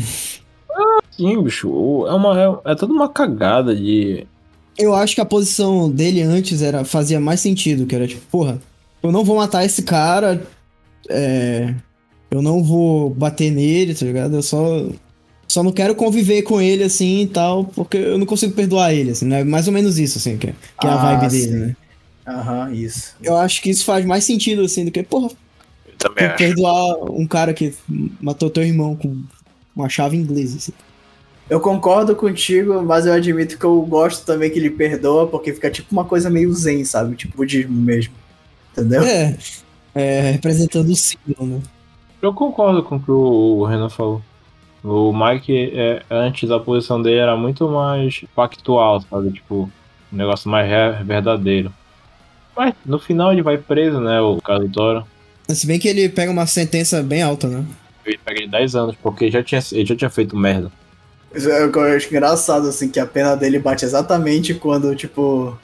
[1.18, 2.06] Sim, bicho.
[2.06, 4.26] É, uma, é, é toda uma cagada de.
[4.78, 8.60] Eu acho que a posição dele antes era fazia mais sentido, que era tipo, porra,
[9.02, 10.46] eu não vou matar esse cara,
[11.08, 11.74] é,
[12.30, 14.34] eu não vou bater nele, tá ligado?
[14.36, 14.88] Eu só
[15.46, 19.12] só não quero conviver com ele assim e tal, porque eu não consigo perdoar ele,
[19.12, 19.42] assim, né?
[19.44, 21.46] Mais ou menos isso, assim, que é, que é a Ah, vibe sim.
[21.46, 21.76] dele, né?
[22.26, 23.14] Aham, isso.
[23.22, 25.30] Eu acho que isso faz mais sentido, assim, do que, porra,
[25.86, 27.72] Eu também tu perdoar um cara que
[28.20, 29.16] matou teu irmão com
[29.74, 30.72] uma chave inglesa, assim.
[31.48, 35.70] Eu concordo contigo, mas eu admito que eu gosto também que ele perdoa, porque fica
[35.70, 37.16] tipo uma coisa meio zen, sabe?
[37.16, 38.12] Tipo budismo mesmo.
[38.72, 39.02] Entendeu?
[39.02, 39.36] É,
[39.94, 41.62] é, representando o símbolo, né?
[42.20, 44.22] Eu concordo com o que o Renan falou.
[44.84, 49.32] O Mike, é, antes a posição dele era muito mais pactual, sabe?
[49.32, 49.70] Tipo,
[50.12, 50.68] um negócio mais
[51.04, 51.72] verdadeiro.
[52.56, 54.20] Mas no final ele vai preso, né?
[54.20, 55.06] O caso Toro.
[55.48, 57.64] Se bem que ele pega uma sentença bem alta, né?
[58.04, 60.70] Ele pega ele 10 anos, porque já tinha, ele já tinha feito merda.
[61.32, 65.56] É que Eu acho engraçado, assim, que a pena dele bate exatamente quando, tipo.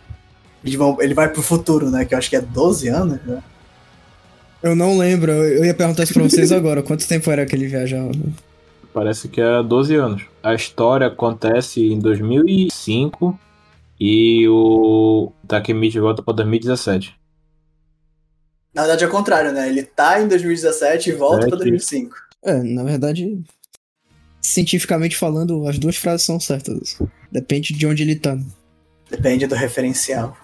[0.76, 2.04] Vão, ele vai pro futuro, né?
[2.04, 3.42] Que eu acho que é 12 anos, né?
[4.62, 6.82] Eu não lembro, eu ia perguntar isso pra vocês agora.
[6.82, 8.10] Quanto tempo era que ele viajava?
[8.94, 10.22] Parece que é 12 anos.
[10.42, 13.38] A história acontece em 2005
[14.00, 17.14] e o Takemichi volta pra 2017.
[18.72, 19.68] Na verdade é o contrário, né?
[19.68, 21.70] Ele tá em 2017 e volta pra Sete.
[21.70, 22.16] 2005.
[22.42, 23.42] É, na verdade,
[24.46, 26.98] cientificamente falando, as duas frases são certas.
[27.32, 28.38] Depende de onde ele tá.
[29.10, 30.36] Depende do referencial.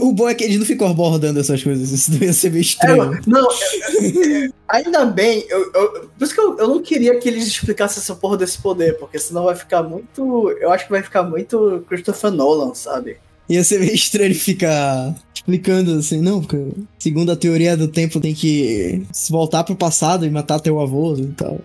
[0.00, 2.64] O bom é que ele não ficou abordando essas coisas, isso devia ser meio É,
[2.64, 3.02] estranho.
[3.14, 3.48] eu- não,
[4.68, 8.14] ainda bem, eu, eu- por isso que eu, eu não queria que eles explicassem essa
[8.16, 10.50] porra desse poder, porque senão vai ficar muito.
[10.60, 13.16] Eu acho que vai ficar muito Christopher Nolan, sabe?
[13.48, 18.18] Ia ser meio estranho ele ficar explicando assim, não, porque segundo a teoria do tempo
[18.20, 21.60] tem que se voltar pro passado e matar teu avô e tal.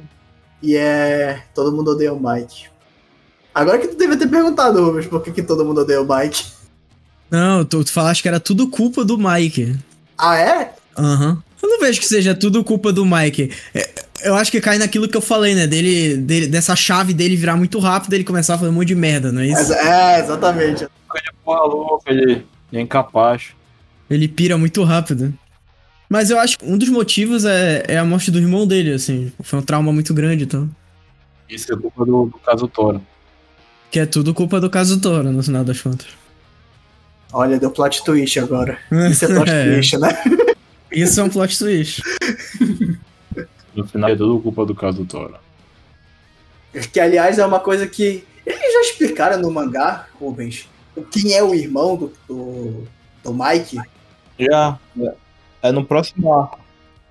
[0.61, 1.43] E é.
[1.53, 2.65] Todo mundo odeia o Mike.
[3.53, 6.45] Agora que tu devia ter perguntado, Rubens, por que, que todo mundo odeia o Mike.
[7.29, 9.75] Não, tu, tu falaste que era tudo culpa do Mike.
[10.17, 10.73] Ah, é?
[10.97, 11.41] Aham.
[11.61, 13.51] Eu não vejo que seja tudo culpa do Mike.
[13.73, 13.89] É,
[14.23, 15.67] eu acho que cai naquilo que eu falei, né?
[15.67, 18.87] Dele, dele, dessa chave dele virar muito rápido e ele começar a fazer um monte
[18.87, 19.73] de merda, não é isso?
[19.73, 20.87] É, exatamente.
[21.43, 23.49] Porra louca, ele é incapaz.
[24.09, 25.33] Ele pira muito rápido.
[26.11, 29.31] Mas eu acho que um dos motivos é, é a morte do irmão dele, assim.
[29.39, 30.69] Foi um trauma muito grande, então.
[31.49, 33.01] Isso é culpa do, do caso Toro.
[33.89, 36.07] Que é tudo culpa do caso Toro, no final das contas.
[37.31, 38.77] Olha, deu plot twist agora.
[39.09, 39.63] Isso é plot É.
[39.73, 40.09] twist, né?
[40.91, 42.03] Isso é um plot twist.
[43.73, 45.35] No final é tudo culpa do caso Toro.
[46.91, 48.25] Que, aliás, é uma coisa que.
[48.45, 50.67] Eles já explicaram no mangá, Rubens,
[51.09, 52.83] quem é o irmão do, do,
[53.23, 53.79] do Mike.
[54.37, 54.77] Já.
[55.63, 56.59] É no próximo arco.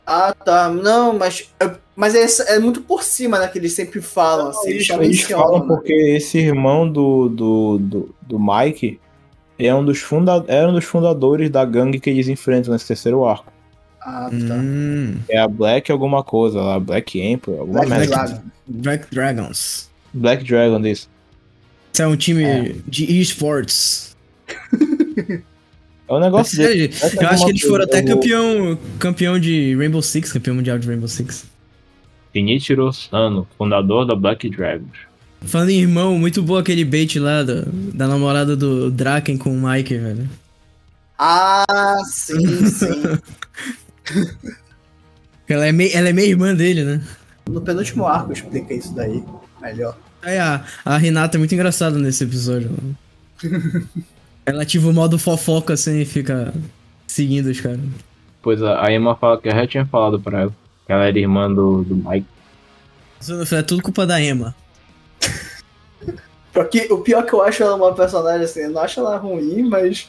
[0.06, 0.68] Ah, tá.
[0.68, 1.52] Não, mas.
[1.60, 3.46] é- Mas é, é muito por cima, né?
[3.46, 4.70] Que eles sempre falam, assim.
[4.70, 5.66] Eles, eles falam né?
[5.68, 8.98] porque esse irmão do, do, do, do Mike
[9.58, 13.26] é um dos funda era um dos fundadores da gangue que eles enfrentam nesse terceiro
[13.26, 13.52] arco.
[14.00, 14.54] Ah, tá.
[14.54, 18.16] Hum, É a Black alguma coisa lá, Black Emperor, alguma Black merda.
[18.16, 18.42] Dragon.
[18.66, 19.90] Black Dragons.
[20.14, 21.10] Black Dragon disso.
[21.92, 22.74] Isso é um time É.
[22.86, 24.16] de esports.
[26.10, 27.22] É um negócio Sério, desse.
[27.22, 31.06] eu acho que eles foram até campeão, campeão de Rainbow Six, campeão mundial de Rainbow
[31.06, 31.44] Six.
[32.34, 34.98] Shinichiro Sano, fundador da Black Dragons.
[35.42, 37.62] Falando em irmão, muito bom aquele bait lá da,
[37.94, 40.28] da namorada do Draken com o Mike, velho.
[41.16, 43.02] Ah, sim, sim.
[45.48, 47.02] Ela é, mei, ela é meio irmã dele, né?
[47.48, 49.20] No penúltimo arco explica isso daí
[49.60, 49.98] melhor.
[50.22, 52.70] Aí a, a Renata é muito engraçada nesse episódio.
[54.50, 56.52] ela ativa o modo fofoca assim e fica
[57.06, 57.80] seguindo os caras.
[58.42, 60.52] Pois a a Emma fala que eu já tinha falado pra ela.
[60.86, 62.26] Que ela era irmã do, do Mike.
[63.52, 64.54] É tudo culpa da Emma.
[66.52, 69.68] Porque o pior que eu acho ela uma personagem assim, eu não acho ela ruim,
[69.68, 70.08] mas.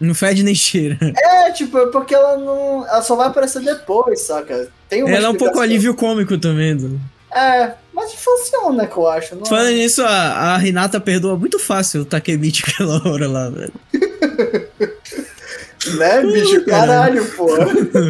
[0.00, 0.98] Não fede nem cheira.
[1.16, 2.86] É, tipo, é porque ela não.
[2.86, 4.68] Ela só vai aparecer depois, saca?
[4.88, 6.76] Tem uma Ela é um pouco alívio cômico também.
[6.76, 7.00] do-
[7.34, 9.34] É, mas funciona, que eu acho.
[9.34, 9.74] Não Falando é?
[9.74, 10.08] nisso, a,
[10.54, 13.72] a Renata perdoa muito fácil o Takemichi aquela hora lá, velho.
[15.98, 16.64] Né, bicho?
[16.64, 17.46] Caralho, pô.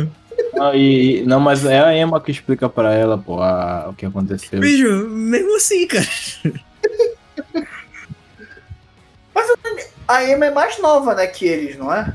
[0.55, 3.95] Não, e, e- não, mas é a Emma que explica pra ela, pô, a- o
[3.95, 4.61] que aconteceu.
[4.61, 6.07] Bicho, mesmo assim, cara.
[10.07, 12.15] A Emma é mais nova, né, que eles, não é?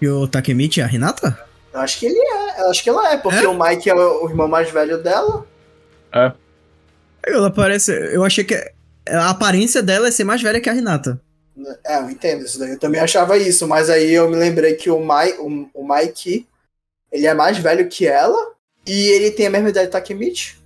[0.00, 1.38] E o Takemichi, a Renata?
[1.74, 2.60] Eu acho que ele é.
[2.60, 5.44] Eu acho que ela é, porque o Mike é o o irmão mais velho dela.
[7.26, 7.90] Ela parece.
[8.14, 8.54] Eu achei que.
[9.08, 11.20] A aparência dela é ser mais velha que a Renata.
[11.84, 12.70] É, eu entendo isso daí.
[12.70, 16.46] Eu também achava isso, mas aí eu me lembrei que o, Mai, o, o Mike,
[17.12, 18.52] ele é mais velho que ela
[18.86, 20.56] e ele tem a mesma idade do Takemichi.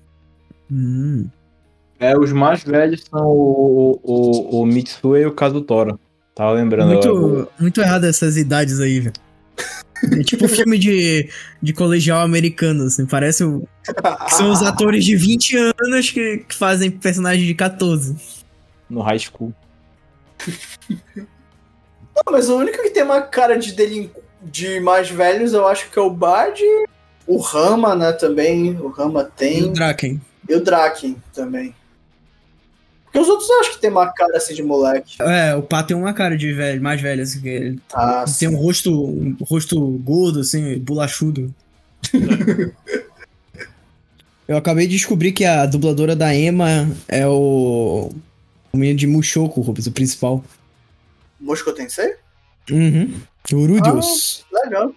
[0.71, 1.29] Hum.
[1.99, 5.99] É, os mais velhos são o, o, o Mitsue e o Kazutora.
[6.35, 6.93] Tava lembrando.
[6.93, 7.13] agora.
[7.13, 9.17] Muito, muito errado essas idades aí, velho.
[10.13, 11.29] É tipo filme de,
[11.63, 13.07] de colegial americano, assim.
[13.07, 13.67] Parece o,
[14.27, 18.17] que são os atores de 20 anos que, que fazem personagens de 14.
[18.89, 19.53] No high school.
[21.17, 24.11] Não, mas o único que tem uma cara de delin...
[24.43, 26.63] de mais velhos, eu acho que é o Bard.
[27.27, 28.79] O Rama, né, também.
[28.81, 29.65] O Rama E tem.
[29.65, 30.21] o Draken.
[30.49, 31.75] E o Draken também.
[33.19, 35.21] Porque os outros eu acho que tem uma cara assim de moleque.
[35.21, 38.49] É, o Pá tem uma cara de velho, mais velho, assim, que ele Ah, tem
[38.49, 41.53] um rosto, um rosto gordo, assim, bolachudo.
[44.47, 48.11] Eu acabei de descobrir que a dubladora da Emma é o.
[48.73, 50.43] O menino de Mushoku, Rubens, o principal.
[51.39, 52.15] Mosco Tensei?
[52.71, 53.15] Uhum.
[53.53, 54.45] O Rudius.
[54.65, 54.95] Legal.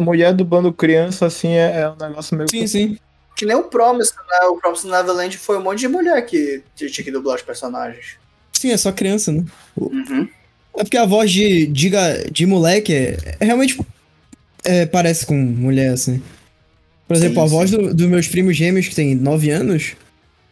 [0.00, 2.48] Mulher dublando criança, assim, é, é um negócio meio.
[2.48, 2.98] sim, sim.
[3.36, 4.46] Que nem o Promise, né?
[4.46, 8.16] O Promise Neverland foi um monte de mulher que tinha que dublar os personagens.
[8.52, 9.44] Sim, é só criança, né?
[9.76, 10.26] Uhum.
[10.76, 11.90] É porque a voz de, de,
[12.32, 13.78] de moleque é, é realmente
[14.64, 16.22] é, parece com mulher, assim.
[17.06, 17.76] Por exemplo, Sim, a voz sim.
[17.76, 19.94] do- dos meus primos gêmeos, que tem 9 anos,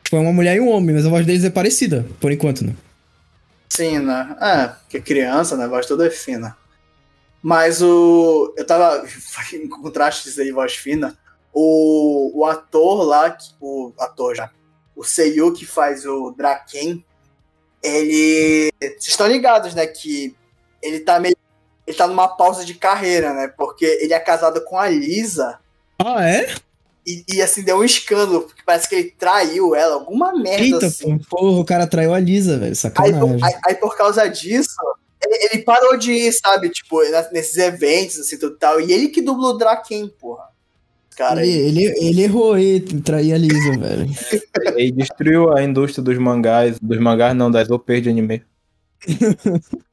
[0.04, 2.64] tipo, é uma mulher e um homem, mas a voz deles é parecida, por enquanto,
[2.64, 2.74] né?
[3.68, 4.36] Sim, né?
[4.40, 5.64] É, porque criança, né?
[5.64, 6.56] A voz toda é fina.
[7.42, 8.54] Mas o.
[8.56, 9.04] Eu tava.
[9.52, 11.16] Em contrastes aí, voz fina.
[11.54, 14.50] O, o ator lá, o ator já.
[14.96, 17.04] O Seiyu que faz o Draken,
[17.82, 18.72] ele.
[18.80, 19.86] Vocês estão ligados, né?
[19.86, 20.34] Que
[20.82, 21.36] ele tá meio.
[21.86, 23.48] Ele tá numa pausa de carreira, né?
[23.48, 25.58] Porque ele é casado com a Lisa.
[25.98, 26.54] Ah, é?
[27.06, 30.86] E, e, assim, deu um escândalo, porque parece que ele traiu ela, alguma merda Eita,
[30.86, 31.18] assim.
[31.28, 33.44] porra, o cara traiu a Lisa, velho, Aí, sacanagem.
[33.44, 34.74] aí- aí, por causa disso,
[35.22, 36.70] ele, ele parou de ir, sabe?
[36.70, 38.80] Tipo, nesses eventos, assim, tudo tal.
[38.80, 40.48] E ele que dublou o Draken, porra.
[41.16, 44.06] Cara, ele, ele, ele errou aí, trair a Lisa, velho.
[44.76, 46.78] Ele destruiu a indústria dos mangás.
[46.80, 48.42] Dos mangás não, das OPs de anime.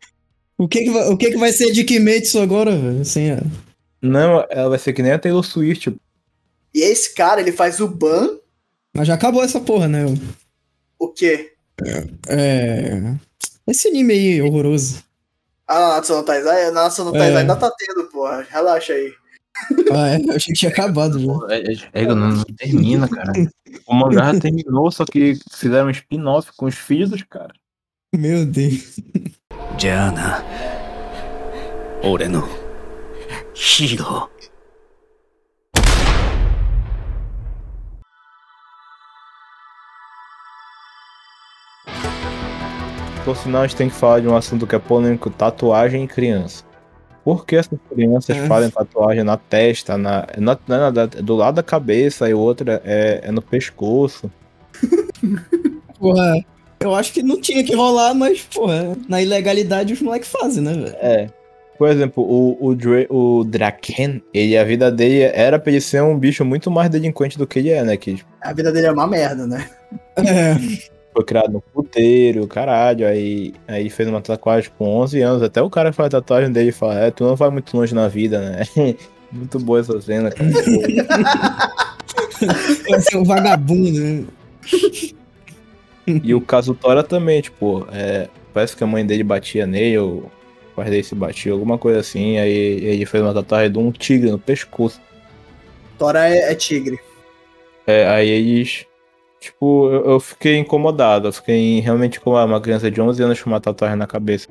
[0.62, 3.04] O que que vai, o que que vai ser de Kimetsu agora, velho?
[3.04, 3.42] Sem a...
[4.00, 5.92] Não, ela vai ser que nem a Taylor Swift.
[6.72, 8.38] E esse cara, ele faz o Ban,
[8.94, 10.06] Mas já acabou essa porra, né?
[11.00, 11.54] o quê?
[12.28, 13.16] É...
[13.66, 15.04] Esse anime aí horroroso.
[15.68, 16.66] Ah, na Natsu no Taizai?
[16.66, 17.20] Na Natsu no É.
[17.20, 18.46] Taizai ainda tá tendo, porra.
[18.48, 19.12] Relaxa aí.
[19.94, 20.22] Ah, é?
[20.22, 21.50] Eu achei que tinha acabado, viu?
[21.50, 23.32] É, é, é não, não, termina, cara.
[23.86, 27.54] O mangá terminou, só que fizeram um spin-off com os filhos cara.
[28.16, 29.00] Meu Deus.
[29.78, 30.44] Jana.
[32.04, 32.48] Oreno.
[33.56, 34.30] Hiro.
[43.24, 46.08] Por sinal, a gente tem que falar de um assunto que é polêmico, tatuagem e
[46.08, 46.64] criança
[47.24, 48.48] por que essas crianças É.
[48.48, 53.22] fazem tatuagem na testa, na, na, na- na- do lado da cabeça e outra é,
[53.26, 54.32] é no pescoço.
[56.00, 56.34] Porra,
[56.80, 60.74] eu acho que não tinha que rolar, mas, porra, na ilegalidade os moleques fazem, né,
[60.74, 60.96] velho?
[61.00, 61.30] É.
[61.78, 66.02] Por exemplo, o, o, Dra- o Draken, ele, a vida dele era pra ele ser
[66.04, 67.98] um bicho muito mais delinquente do que ele é, né?
[67.98, 69.68] Que tipo, A vida dele é uma merda, né?
[70.18, 70.54] É.
[71.14, 73.08] foi criado no puteiro, caralho.
[73.08, 75.44] Aí, aí fez uma tatuagem com 11 anos.
[75.44, 77.94] Até o cara que faz a tatuagem dele fala: É, tu não vai muito longe
[77.94, 78.64] na vida, né?
[79.32, 80.50] muito boa essa cena, cara.
[82.90, 84.26] Vai ser um vagabundo, né?
[86.24, 90.12] E o caso Tora também, tipo, é, parece que a mãe dele batia nele, ou
[90.18, 90.32] o
[90.76, 92.38] pai dele se batia, alguma coisa assim.
[92.38, 95.00] Aí ele fez uma tatuagem de um tigre no pescoço.
[95.98, 97.00] Tora é, é tigre.
[97.86, 98.86] É, aí eles.
[99.42, 101.28] Tipo, eu, eu fiquei incomodado.
[101.28, 104.48] Eu fiquei realmente com uma criança de 11 anos com uma tatuagem na cabeça.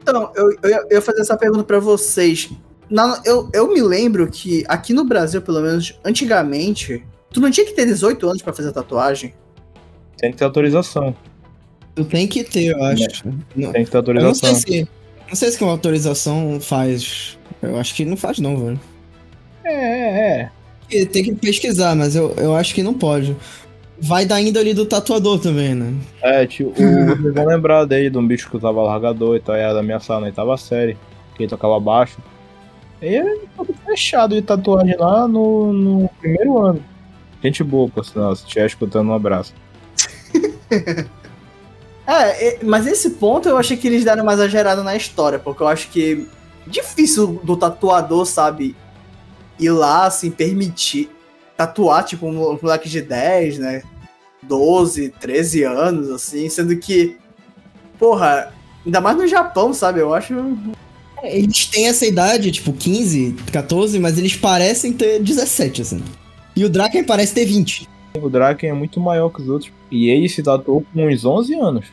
[0.00, 2.48] Então, eu, eu, ia- eu ia fazer essa pergunta pra vocês.
[2.88, 7.66] Na- eu, eu me lembro que aqui no Brasil, pelo menos antigamente, tu não tinha
[7.66, 9.34] que ter 18 anos pra fazer tatuagem.
[10.16, 11.14] Tem que ter autorização.
[11.96, 13.26] Tu tem que ter, eu acho.
[13.56, 14.54] Não, Tem que ter eu não sei autorização.
[14.60, 14.88] se.
[15.28, 17.36] Não sei se com autorização faz.
[17.60, 18.80] Eu acho que não faz, não, velho.
[19.64, 20.50] É, é,
[20.92, 21.04] é.
[21.06, 23.36] Tem que pesquisar, mas eu, eu acho que não pode.
[24.00, 25.92] Vai da índole do tatuador também, né?
[26.22, 29.60] É, tipo, vocês vão lembrar dele de um bicho que usava largador e tal, e
[29.60, 30.96] era da minha sala na oitava série,
[31.34, 32.18] que ele tocava baixo.
[33.02, 36.84] E ele todo fechado de tatuagem lá no, no primeiro ano.
[37.42, 39.52] Gente boa, por sinal, se estiver escutando, um abraço.
[42.10, 45.68] É, mas esse ponto eu achei que eles deram uma exagerada na história, porque eu
[45.68, 46.26] acho que
[46.66, 48.74] difícil do tatuador, sabe,
[49.60, 51.10] ir lá, assim, permitir
[51.58, 53.82] tatuar, tipo, um moleque de 10, né,
[54.44, 57.16] 12, 13 anos, assim, sendo que,
[57.98, 58.54] porra,
[58.86, 60.34] ainda mais no Japão, sabe, eu acho...
[61.20, 66.00] É, Eles têm essa idade, tipo 15, 14, mas eles parecem ter 17, assim.
[66.54, 67.88] E o Draken parece ter 20.
[68.22, 69.72] O Draken é muito maior que os outros.
[69.90, 71.86] E ele se tatuou com uns 11 anos.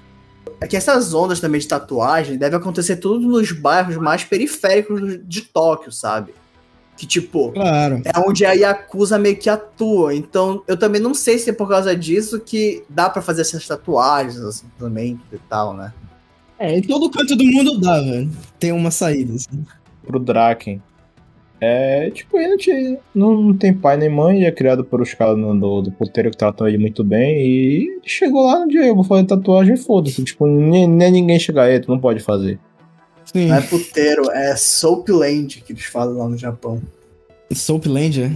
[0.61, 5.41] É que essas ondas também de tatuagem devem acontecer tudo nos bairros mais periféricos de
[5.41, 6.33] Tóquio, sabe?
[6.97, 8.01] Que, tipo, Claro.
[8.05, 10.15] é onde a Yakuza meio que atua.
[10.15, 13.67] Então, eu também não sei se é por causa disso que dá pra fazer essas
[13.67, 15.93] tatuagens, assim, também e tal, né?
[16.57, 18.29] É, em todo canto do mundo dá, velho.
[18.57, 19.65] Tem uma saída, assim.
[20.05, 20.81] Pro Draken.
[21.59, 25.81] É, tipo, ele não, tem pai nem mãe, ele é criado por os caras do,
[25.81, 27.41] do puteiro que tratam ele muito bem.
[27.41, 30.23] E chegou lá no dia, eu vou fazer tatuagem e foda-se.
[30.23, 32.59] Tipo, nem, nem ninguém chega aí, tu não pode fazer.
[33.25, 33.47] Sim.
[33.47, 36.81] Não é puteiro, é Soapland que eles falam lá no Japão.
[37.53, 38.31] Soapland, é?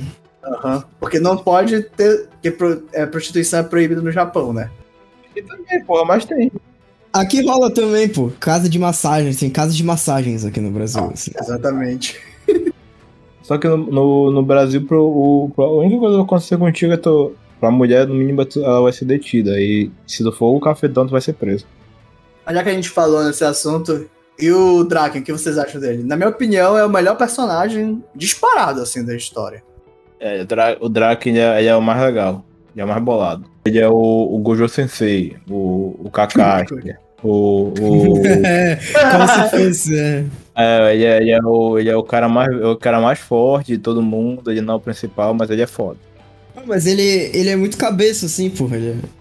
[0.46, 0.84] Aham.
[1.00, 2.28] Porque não pode ter.
[2.30, 4.70] Porque pro- é, prostituição é proibida no Japão, né?
[5.36, 6.52] E também, porra, mas tem.
[7.12, 8.32] Aqui rola também, pô.
[8.40, 11.10] Casa de massagens, tem casa de massagens aqui no Brasil.
[11.14, 11.32] assim.
[11.40, 12.20] Exatamente.
[13.44, 16.58] Só que no, no, no Brasil, pro, o, pro- a única coisa que vai acontecer
[16.58, 19.60] contigo é tu, pra mulher, no mínimo, tu- ela vai ser detida.
[19.60, 21.66] E se tu for o cafetão, tu vai ser preso.
[22.52, 24.08] Já que a gente falou nesse assunto,
[24.40, 26.04] e o Draken, o que vocês acham dele?
[26.04, 29.64] Na minha opinião, é o melhor personagem disparado, assim, da história.
[30.20, 32.46] É, o Dra- o Draken ele é, ele é o mais legal.
[32.74, 33.46] Ele é o mais bolado.
[33.66, 36.74] Ele é o, o Gojo Sensei, o, o Kakashi,
[37.24, 37.74] o.
[37.80, 38.78] o É,
[39.12, 40.00] como se fosse.
[40.00, 40.26] É.
[40.56, 43.74] é, ele, é, ele, é o, ele é o cara mais o cara mais forte
[43.74, 44.52] de todo mundo.
[44.52, 45.98] Ele não é o principal, mas ele é foda.
[46.66, 47.02] Mas ele,
[47.34, 48.76] ele é muito cabeça, assim, porra.
[48.78, 49.19] Ele é...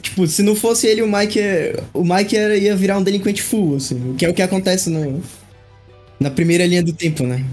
[0.00, 3.42] Tipo, se não fosse ele, o Mike, é- o Mike era- ia virar um delinquente
[3.42, 4.14] full, assim.
[4.18, 5.22] Que é o que acontece no,
[6.20, 7.44] na primeira linha do tempo, né?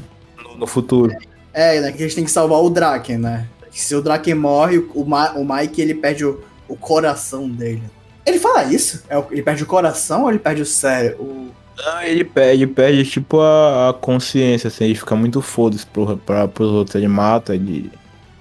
[0.44, 1.16] No, no futuro.
[1.54, 1.92] É, né?
[1.92, 3.48] Que eles têm que salvar o Draken, né?
[3.72, 7.82] Se o Draken morre, o, Ma- o Mike ele perde o, o coração dele.
[8.26, 9.04] Ele fala isso?
[9.10, 11.24] É, o- ele perde o coração ou ele perde o cérebro?
[11.24, 16.18] O- Não, ele perde, perde tipo a, a consciência, assim, ele fica muito foda-se pro,
[16.18, 16.96] pra, pros outros.
[16.96, 17.92] Ele mata, ele.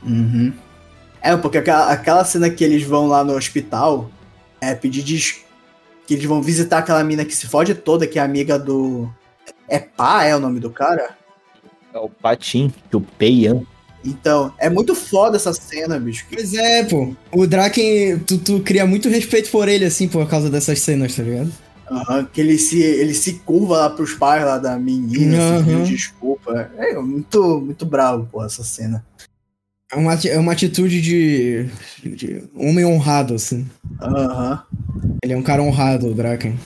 [0.04, 0.52] Uhum.
[1.22, 4.10] É, porque aquela, aquela cena que eles vão lá no hospital
[4.60, 5.40] é pedir des...
[6.06, 9.08] que eles vão visitar aquela mina que se fode toda, que é amiga do.
[9.68, 11.16] É pá, é o nome do cara?
[11.94, 13.62] É o Patim, que o Peian.
[14.04, 16.26] Então, é muito foda essa cena, bicho.
[16.28, 17.14] Pois é, pô.
[17.30, 21.22] O Draken, tu, tu cria muito respeito por ele, assim, por causa dessas cenas, tá
[21.22, 21.52] ligado?
[21.88, 25.64] Aham, que ele se, ele se curva lá pros pais lá da menina, assim, Aham.
[25.64, 26.70] pedindo desculpa.
[26.76, 29.04] É muito, muito bravo, pô, essa cena.
[29.92, 31.66] É uma, é uma atitude de,
[32.02, 33.68] de homem honrado, assim.
[34.00, 34.62] Aham.
[35.22, 36.58] Ele é um cara honrado, o Draken.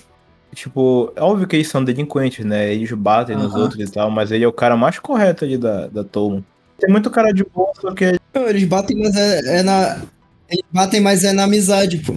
[0.54, 2.72] Tipo, é óbvio que eles são delinquentes, né?
[2.72, 3.62] Eles batem nos Aham.
[3.62, 6.44] outros e tal, mas ele é o cara mais correto ali da, da Tolman.
[6.78, 10.02] Tem muito cara de boa, só que Não, eles batem, mas é, é na.
[10.48, 12.14] Eles batem, mas é na amizade, pô.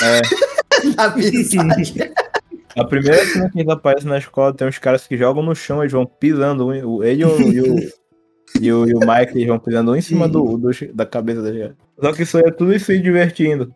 [0.00, 0.22] é,
[0.96, 1.94] Na amizade.
[2.78, 5.82] A primeira cena que eles aparecem na escola tem uns caras que jogam no chão,
[5.82, 6.72] eles vão pisando.
[7.04, 7.24] Ele e
[7.60, 7.76] o,
[8.60, 11.52] e o, e o Mike vão pisando um em cima do, do, da cabeça da
[11.52, 11.74] gente.
[12.00, 13.74] Só que isso é tudo isso se divertindo.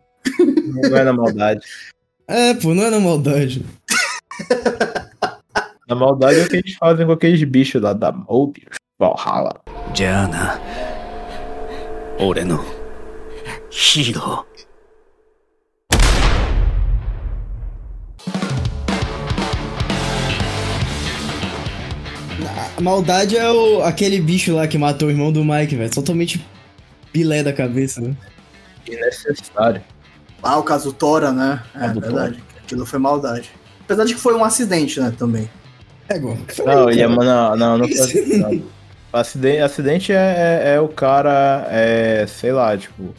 [0.89, 1.61] Não é na maldade.
[2.27, 3.65] É, pô, não é na maldade.
[5.87, 9.61] na maldade é o que eles fazem com aqueles bichos lá da Mobius, Valhalla.
[9.93, 10.59] Diana.
[12.19, 12.63] Ore no.
[13.71, 14.45] Hiro.
[22.77, 25.89] A maldade é o, aquele bicho lá que matou o irmão do Mike, velho.
[25.89, 26.45] Totalmente
[27.11, 28.15] bilé da cabeça, né?
[28.85, 29.81] Desnecessário.
[30.43, 31.63] Ah, o caso Tora, né?
[31.73, 32.43] É verdade.
[32.63, 33.49] Aquilo foi maldade.
[33.81, 35.49] Apesar de que foi um acidente, né, também.
[36.07, 36.37] É igual.
[36.63, 38.65] Não, e é, não, não, não foi acidente.
[39.11, 43.15] Acidente, acidente é, é, é o cara, é, sei lá, tipo.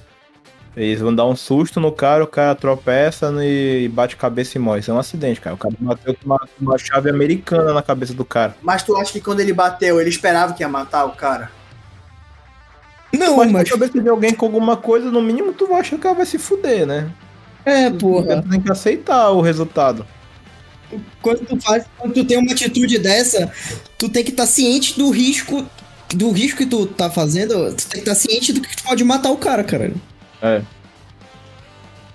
[0.76, 4.80] Eles vão dar um susto no cara, o cara tropeça e bate cabeça e morre.
[4.80, 5.54] Isso é um acidente, cara.
[5.54, 8.56] O cara bateu com uma, uma chave americana na cabeça do cara.
[8.62, 11.50] Mas tu acha que quando ele bateu, ele esperava que ia matar o cara?
[13.12, 13.70] Não, Mas mas.
[13.70, 16.26] cabeça de alguém com alguma coisa, no mínimo tu vai achar que o cara vai
[16.26, 17.10] se fuder, né?
[17.64, 18.42] É, porra.
[18.42, 20.06] Tu tem que aceitar o resultado.
[21.20, 21.84] Quando tu faz.
[21.98, 23.52] Quando tu tem uma atitude dessa,
[23.98, 25.66] tu tem que estar ciente do risco.
[26.14, 29.04] Do risco que tu tá fazendo, tu tem que estar ciente do que tu pode
[29.04, 29.92] matar o cara, cara.
[30.42, 30.62] É.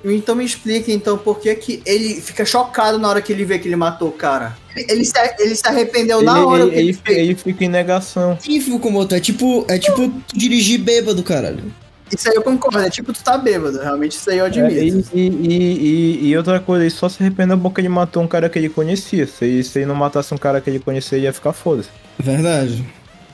[0.06, 3.58] Então me explica, então, por que que ele fica chocado na hora que ele vê
[3.58, 4.58] que ele matou o cara?
[4.76, 7.18] Ele, ele se, ele se arrependeu na Ele, hora ele, que ele, ele, fez.
[7.20, 8.38] ele fica em negação.
[8.40, 9.66] Sim, Fukumoto, é tipo.
[9.70, 11.72] É tipo tu dirigir bêbado, caralho.
[12.12, 15.10] Isso aí eu concordo, é tipo tu tá bêbado, realmente isso aí eu É, admito.
[15.16, 18.28] e, e, e, e- e outra coisa, ele só se arrependeu porque ele matou um
[18.28, 19.26] cara que ele conhecia.
[19.26, 21.90] Se, se ele não matasse um cara que ele conhecia, ele ia ficar foda-se.
[22.20, 22.86] Verdade.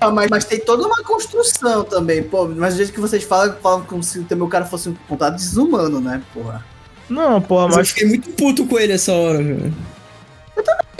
[0.02, 2.48] Ah, mas, mas tem toda uma construção também, pô.
[2.48, 5.36] Mas do jeito que vocês falam, falam como se também o cara fosse um contato
[5.36, 6.66] desumano, né, porra?
[7.10, 9.74] Não, porra, Mas eu mas fiquei muito puto com ele essa hora, velho.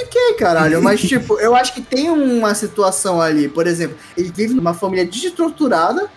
[0.02, 4.54] Ok, caralho, mas tipo, eu acho que tem uma situação ali, por exemplo, ele vive
[4.54, 6.10] numa família desestruturada,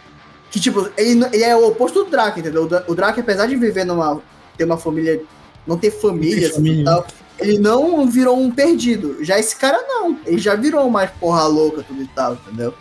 [0.50, 2.64] que tipo, ele, ele é o oposto do Drake, entendeu?
[2.64, 4.20] O Dra- O Drake, apesar de viver numa.
[4.56, 5.20] ter uma família.
[5.66, 6.80] não ter família, assim, família.
[6.82, 7.06] e tal,
[7.42, 9.24] ele não virou um perdido.
[9.24, 10.18] Já esse cara não.
[10.24, 12.74] Ele já virou mais porra louca, tudo e tal, entendeu?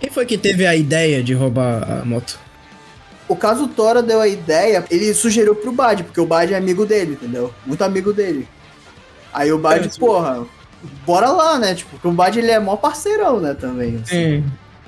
[0.00, 2.38] Quem foi que teve a ideia de roubar a moto?
[3.26, 6.84] O caso Tora deu a ideia, ele sugeriu pro Bad, porque o Bad é amigo
[6.84, 7.52] dele, entendeu?
[7.64, 8.46] Muito amigo dele.
[9.32, 10.46] Aí o Bad, É, porra,
[11.06, 11.74] bora lá, né?
[11.74, 13.96] Tipo, porque o Bad ele é mó parceirão, né, também.
[13.96, 14.42] assim.
[14.42, 14.44] Sim.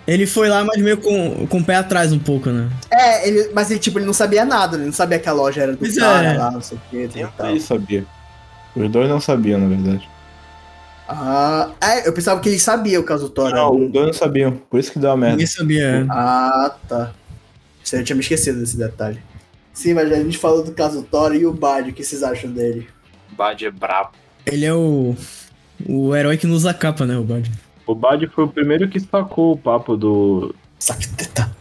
[0.07, 2.71] Ele foi lá, mas meio com, com o pé atrás um pouco, né?
[2.91, 5.63] É, ele, mas ele, tipo, ele não sabia nada, ele não sabia que a loja
[5.63, 6.39] era do Pois cara é.
[6.39, 7.51] lá, não sei o que, e tal.
[7.51, 8.07] ele sabia.
[8.77, 10.09] Os dois não sabiam, na verdade.
[11.09, 13.57] Ah, é, eu pensava que ele sabia o caso Tora.
[13.57, 14.53] Não, os dois não sabiam.
[14.69, 15.37] Por isso que deu a merda.
[15.37, 16.07] Ninguém sabia.
[16.11, 17.13] Ah, tá.
[17.93, 19.21] Eu tinha me esquecido desse detalhe.
[19.73, 22.51] Sim, mas a gente falou do caso Tora e o Bad, o que vocês acham
[22.51, 22.89] dele?
[23.31, 24.11] Bad é brabo.
[24.45, 25.15] Ele é o.
[25.87, 27.51] O herói que não usa capa, né, o Bad?
[27.87, 30.55] O Bad foi o primeiro que sacou o papo do.
[30.79, 31.55] Saqueteta.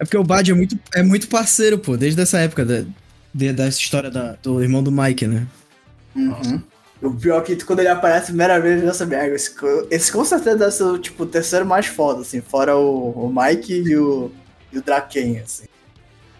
[0.00, 2.84] É porque o Bad é muito, é muito parceiro, pô, desde essa época da,
[3.34, 5.46] de- dessa história da- do irmão do Mike, né?
[6.14, 6.62] Uhum.
[7.02, 9.20] O pior é que quando ele aparece a primeira vez, sabia.
[9.20, 9.54] "Ah, Esse,
[9.90, 13.32] esse com certeza deve ser o, tipo, o terceiro mais foda, assim, fora o, o
[13.34, 14.30] Mike e o,
[14.72, 15.64] e o Draken, assim.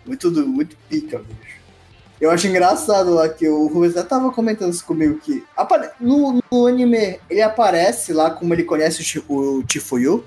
[0.06, 1.57] Muito, muito pica, bicho.
[2.20, 5.44] Eu acho engraçado lá que o Rubens até tava comentando isso comigo que
[6.00, 10.24] no, no anime ele aparece lá como ele conhece o, o Chifuyu.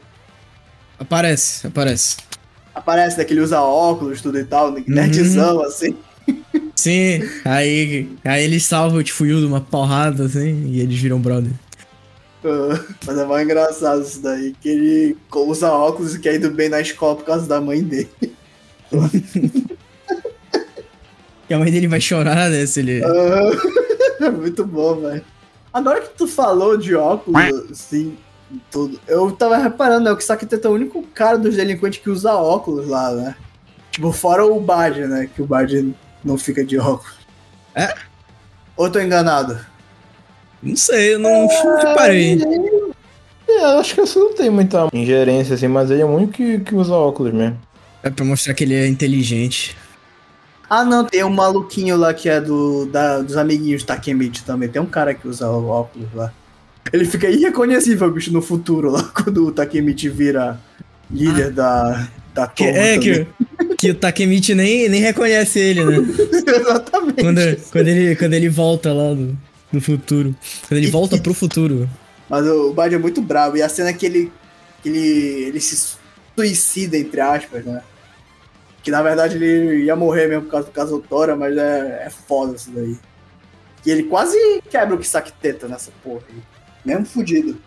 [0.97, 2.17] Aparece, aparece.
[2.73, 5.97] Aparece, né, que ele usa óculos, tudo e tal, nerdzão, assim.
[6.75, 11.51] Sim, aí, aí ele salva o Tifuyu de uma porrada, assim, e eles viram brother.
[12.43, 16.51] Ah, Mas é mais engraçado isso daí, que ele usa óculos e quer ir do
[16.51, 18.09] bem na escola por causa da mãe dele.
[21.51, 23.03] E a mãe dele vai chorar, né, se ele...
[23.03, 25.21] Ah, Muito bom, velho.
[25.73, 28.17] Agora que tu falou de óculos, assim,
[28.71, 32.09] tudo, eu tava reparando, né, que o Sakiteta é o único cara dos delinquentes que
[32.09, 33.35] usa óculos lá, né?
[33.91, 35.93] Tipo, fora o Bad, né, que o Bad
[36.23, 37.17] não fica de óculos.
[37.75, 37.93] É?
[38.77, 39.59] Ou tô enganado?
[40.63, 41.49] Não sei, eu não
[41.79, 42.41] reparei.
[43.45, 46.31] É, eu acho que você não tem muita ingerência assim, mas ele é o único
[46.31, 47.59] que, que usa óculos mesmo.
[48.01, 49.75] É pra mostrar que ele é inteligente.
[50.73, 54.69] Ah, não, tem um maluquinho lá que é do, da- dos amiguinhos Takemichi também.
[54.69, 56.31] Tem um cara que usa o óculos lá.
[56.93, 60.57] Ele fica irreconhecível, bicho, no futuro, lá quando o Takemichi vira
[61.11, 62.99] líder da, da Que, é, também.
[63.01, 65.97] que, que o Takemichi nem, nem reconhece ele, né?
[66.47, 67.21] Exatamente.
[67.21, 69.37] Quando, quando, ele, quando ele volta lá no,
[69.73, 70.33] no futuro.
[70.69, 71.89] Quando ele volta pro futuro.
[72.29, 73.57] Mas o Bad é muito bravo.
[73.57, 74.31] E a cena que ele,
[74.81, 74.99] que ele,
[75.49, 75.97] ele se
[76.33, 77.81] suicida, entre aspas, né?
[78.83, 82.09] Que na verdade ele ia morrer mesmo por causa do caso Tora, mas é, é
[82.09, 82.97] foda isso daí.
[83.85, 84.37] E ele quase
[84.69, 86.35] quebra o Kisaki Teta nessa porra aí.
[86.83, 87.57] Mesmo fudido.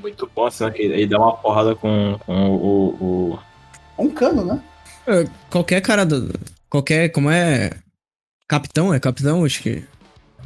[0.00, 0.70] Muito bom, assim, né?
[0.70, 3.38] que ele dá uma porrada com, com o, o-
[3.98, 4.62] É um cano, né?
[5.06, 6.32] É, Qualquer cara do.
[6.68, 7.08] Qualquer.
[7.10, 7.70] Como é.
[8.48, 8.94] Capitão?
[8.94, 9.44] É capitão?
[9.44, 9.82] Acho que.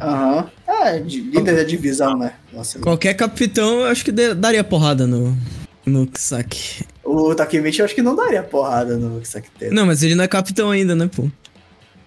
[0.01, 0.51] Aham.
[0.67, 2.35] É, de, líder da divisão, né?
[2.53, 5.37] Nossa, Qualquer capitão, eu acho que de- daria porrada no.
[5.85, 6.87] No Kisaki.
[7.17, 9.75] O Takemichi eu acho que não daria porrada no Teta.
[9.75, 11.29] Não, mas ele não é capitão ainda, né, pô?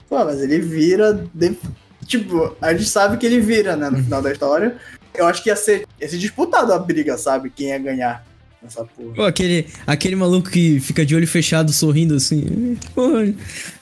[0.09, 1.25] Pô, mas ele vira.
[1.33, 1.57] de-
[2.05, 3.89] Tipo, a gente sabe que ele vira, né?
[3.89, 4.77] No final da história.
[5.13, 7.49] Eu acho que ia ser, ia ser disputado a briga, sabe?
[7.53, 8.25] Quem ia ganhar
[8.63, 9.13] nessa porra.
[9.13, 12.77] Pô, aquele, aquele maluco que fica de olho fechado sorrindo assim.
[12.95, 13.19] Pô,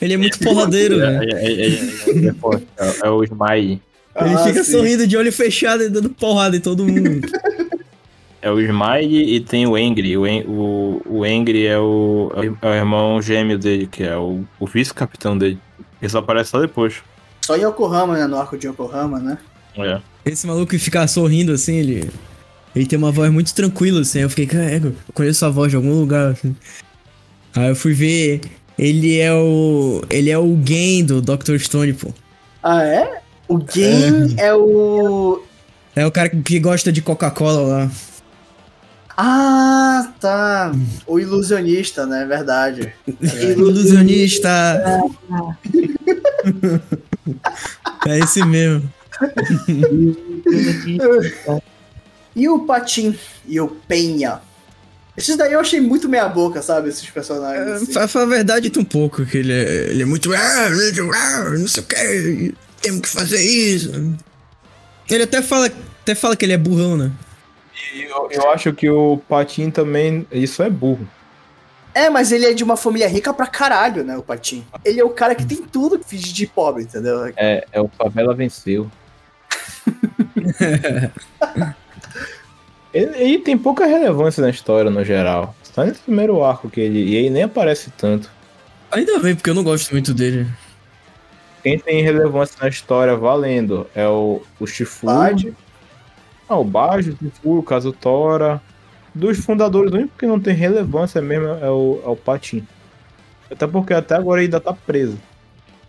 [0.01, 1.35] ele é muito porradeiro, é, velho.
[1.37, 3.81] é, é, é, é, é- é o Smile.
[4.17, 4.71] Ele Ah, fica sim.
[4.71, 7.27] sorrindo de olho fechado e dando porrada em todo mundo.
[8.45, 10.15] É o Smile e tem o Engri.
[10.15, 12.31] O, o, o Engri é o,
[12.61, 15.57] é o irmão gêmeo dele, que é o, o vice-capitão dele.
[15.99, 17.01] Ele só aparece só depois.
[17.41, 18.27] Só em Yokohama, né?
[18.27, 19.39] No arco de Yokohama, né?
[19.75, 19.99] É.
[20.23, 22.07] Esse maluco que fica sorrindo assim, ele.
[22.75, 24.19] Ele tem uma voz muito tranquila, assim.
[24.19, 26.55] Eu fiquei, caramba, eu conheço a voz de algum lugar, assim.
[27.55, 28.41] Aí eu fui ver.
[28.77, 30.03] Ele é o.
[30.07, 31.57] Ele é o Gen do Dr.
[31.57, 32.13] Stone, pô.
[32.61, 33.21] Ah, é?
[33.47, 35.41] O Gen é, o.
[35.95, 37.91] É o cara que gosta de Coca-Cola lá.
[39.17, 40.73] Ah, tá.
[41.07, 42.25] O ilusionista, né?
[42.25, 42.93] Verdade.
[43.41, 44.49] Ilusionista!
[48.07, 48.91] é esse mesmo.
[52.35, 54.41] E o Patim e o Penha.
[55.17, 56.89] Esses daí eu achei muito meia boca, sabe?
[56.89, 57.67] Esses personagens.
[57.67, 57.93] É, assim.
[57.93, 60.33] Pra falar a verdade, tem um pouco, que ele é, ele é muito.
[60.33, 64.13] "Ah, ah, Não sei o que, temos que fazer isso.
[65.09, 65.67] Ele até fala,
[66.01, 67.11] até fala que ele é burrão, né?
[67.93, 70.27] E eu, eu acho que o Patin também.
[70.31, 71.07] Isso é burro.
[71.93, 74.17] É, mas ele é de uma família rica pra caralho, né?
[74.17, 74.65] O Patim.
[74.83, 77.31] Ele é o cara que tem tudo que finge de pobre, entendeu?
[77.37, 78.91] É, é o Favela Venceu.
[82.93, 85.55] ele, ele tem pouca relevância na história, no geral.
[85.63, 86.99] Só nesse primeiro arco que ele.
[86.99, 88.29] E ele nem aparece tanto.
[88.91, 90.47] Ainda bem, porque eu não gosto muito dele.
[91.63, 95.07] Quem tem relevância na história valendo é o, o Shifu.
[96.47, 98.61] Ah, o Bajo, o Shifu, o Kazutora.
[99.13, 102.67] Dos fundadores, o único que não tem relevância mesmo é o, é o Patin.
[103.49, 105.17] Até porque até agora ele ainda tá preso.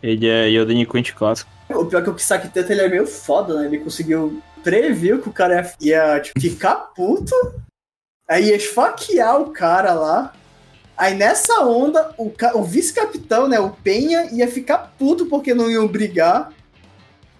[0.02, 1.50] Ele é Yoda Quint clássico.
[1.68, 3.66] O pior é que o Kisaki Teta, ele é meio foda, né?
[3.66, 7.34] Ele conseguiu prever que o cara ia, tipo, ficar puto,
[8.28, 10.32] aí ia esfaquear o cara lá.
[10.96, 15.86] Aí nessa onda, o, o vice-capitão, né, o Penha, ia ficar puto porque não iam
[15.86, 16.52] brigar.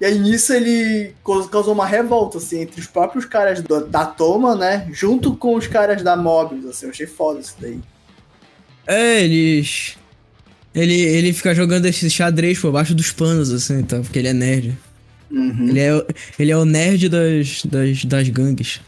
[0.00, 4.04] E aí nisso ele cau- causou uma revolta, assim, entre os próprios caras do- da
[4.04, 7.78] Toma, né, junto com os caras da Mobius, assim, eu achei foda isso daí.
[8.86, 9.96] É, eles.
[10.74, 13.98] Ele, ele fica jogando esse xadrez por baixo dos panos, assim, tá?
[14.00, 14.76] Porque ele é nerd.
[15.30, 15.68] Uhum.
[15.70, 16.06] Ele é, o-
[16.38, 18.80] ele é o nerd das, das, das gangues.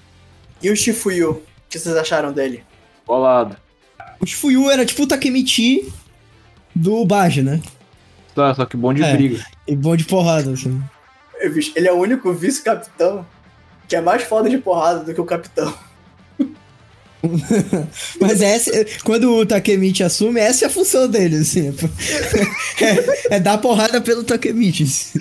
[0.63, 2.63] E o Shifuyu, o que vocês acharam dele?
[3.07, 3.57] Bolado.
[4.21, 5.91] O Shifuyu era tipo o Takemichi
[6.75, 7.61] do Baji, né?
[8.35, 9.17] Tá, só que bom de É.
[9.17, 9.43] briga.
[9.67, 10.81] E bom de porrada, assim.
[11.41, 13.27] Ele é o único vice-capitão
[13.89, 15.73] que é mais foda de porrada do que o capitão.
[18.21, 18.71] Mas essa,
[19.03, 21.75] quando o Takemichi assume, essa é a função dele, assim.
[22.81, 24.85] É, é dar porrada pelo Takemichi.
[24.85, 25.19] assim.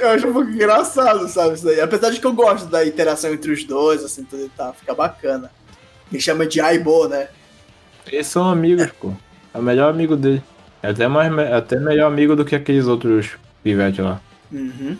[0.00, 1.54] Eu, acho um pouco engraçado, sabe?
[1.54, 1.80] Isso daí.
[1.80, 4.94] Apesar de que eu gosto da interação entre os dois, assim, tudo e tal, fica
[4.94, 5.50] bacana.
[6.10, 7.28] Ele chama de Aibo, né?
[8.06, 9.12] Eles são amigos, pô.
[9.54, 10.42] É o melhor amigo dele.
[10.82, 13.30] É até, mais, até melhor amigo do que aqueles outros
[13.62, 14.20] pivetes lá.
[14.50, 14.96] Uhum.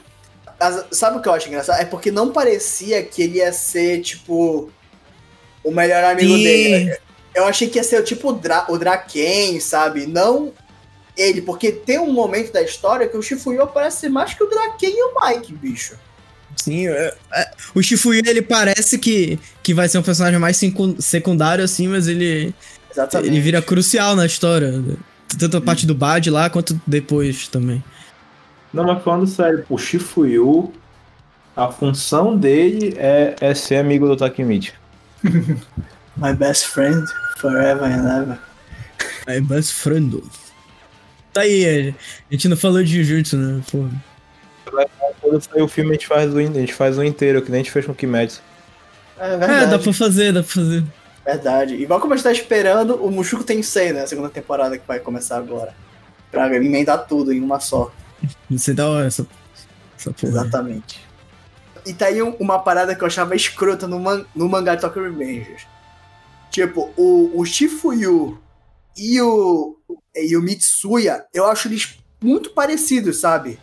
[0.59, 1.81] Mas sabe o que eu acho engraçado?
[1.81, 4.71] É porque não parecia que ele ia ser, tipo,
[5.65, 6.43] o melhor amigo Sim.
[6.45, 6.97] dele.
[7.35, 10.07] Eu achei que ia ser tipo o, Dra o Draken, sabe?
[10.07, 10.53] Não
[11.17, 14.91] ele, porque tem um momento da história que o Shifuyu parece mais que o Draken
[14.91, 15.95] e o Mike, bicho.
[16.57, 20.97] Sim, é- é- o Shifuyu, ele parece que, que vai ser um personagem mais secu-
[21.01, 22.55] secundário, assim, mas ele,
[22.91, 23.31] Exatamente.
[23.31, 24.73] ele vira crucial na história.
[25.39, 27.83] Tanto a parte do Bad lá, quanto depois também.
[28.73, 30.73] Não, mas falando sério, o Shifuyu,
[31.57, 34.73] a função dele é, é ser amigo do Takemichi.
[36.17, 37.07] My best friend,
[37.39, 38.39] forever and ever.
[39.27, 40.23] É best friend.
[41.33, 41.95] Tá aí,
[42.29, 43.63] a gente não falou de Jujutsu, né?
[43.71, 43.87] Pô.
[45.21, 47.61] Quando sair o filme, a gente faz o, a gente faz o inteiro, que nem
[47.61, 48.43] a gente fez com o Kimetsu.
[49.19, 50.85] É É, dá pra fazer, dá pra fazer.
[51.33, 51.75] Verdade.
[51.75, 54.03] Igual como a gente tá esperando o Mushoku Tensei, né?
[54.03, 55.75] A segunda temporada que vai começar agora.
[56.31, 57.93] Pra emendar tudo em uma só.
[58.51, 59.27] Isso é da hora, essa,
[59.99, 60.29] essa porra.
[60.33, 61.01] Exatamente.
[61.87, 64.81] E tá aí um- uma parada que eu achava escrota no, man no mangá de
[64.83, 65.67] Tokyo Revengers.
[66.51, 68.39] Tipo, o, o Shifuyu
[68.97, 69.77] e o,
[70.15, 73.59] e o Mitsuya, eu acho eles muito parecidos, sabe?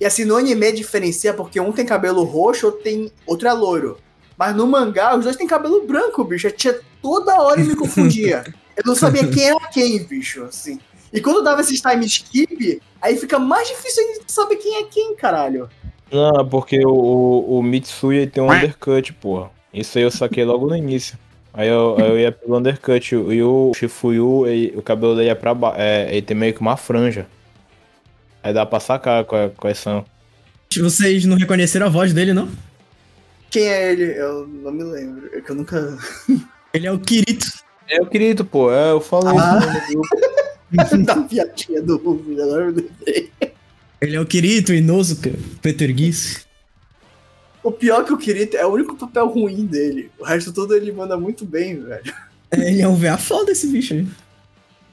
[0.00, 3.98] E assim, no anime diferencia porque um tem cabelo roxo, outro, tem, outro é loiro.
[4.36, 6.50] Mas no mangá, os dois têm cabelo branco, bicho.
[6.50, 8.44] Tinha toda hora e me confundia.
[8.76, 10.78] Eu não sabia quem era quem, bicho, assim.
[11.12, 15.14] E quando dava esses time skip, aí fica mais difícil ainda saber quem é quem,
[15.14, 15.68] caralho.
[16.10, 19.50] Não, porque o, o, Mitsuya tem um undercut, porra.
[19.74, 21.18] Isso aí eu saquei logo no início.
[21.52, 23.14] Aí eu, eu ia pelo undercut.
[23.14, 25.76] E o Shifuyu, ele- o cabelo dele é pra baixo.
[25.78, 27.26] É, ele tem meio que uma franja.
[28.42, 30.04] Aí dá pra sacar qual- quais são.
[30.74, 32.48] Vocês não reconheceram a voz dele, não?
[33.50, 34.04] Quem é ele?
[34.18, 35.28] Eu não me lembro.
[35.34, 35.98] É que eu nunca.
[36.74, 37.46] Ele é o Kirito.
[37.88, 38.72] É o querido, pô.
[38.72, 39.58] É, eu falei Ah.
[39.58, 40.16] isso no grupo.
[41.04, 43.30] da piadinha do Ruby, agora eu lembrei.
[44.00, 46.46] Ele é o Kirito, Inosuka, Peter Giss.
[47.62, 50.10] O pior é que o Kirito é o único papel ruim dele.
[50.18, 52.12] O resto todo ele manda muito bem, velho.
[52.50, 54.06] Ele é um VA foda esse bicho aí.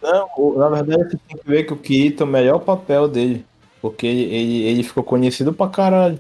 [0.02, 3.08] Não, o- na verdade você tem que ver que o Kirito é o melhor papel
[3.08, 3.46] dele.
[3.82, 6.20] Porque ele, ele, ele ficou conhecido pra caralho.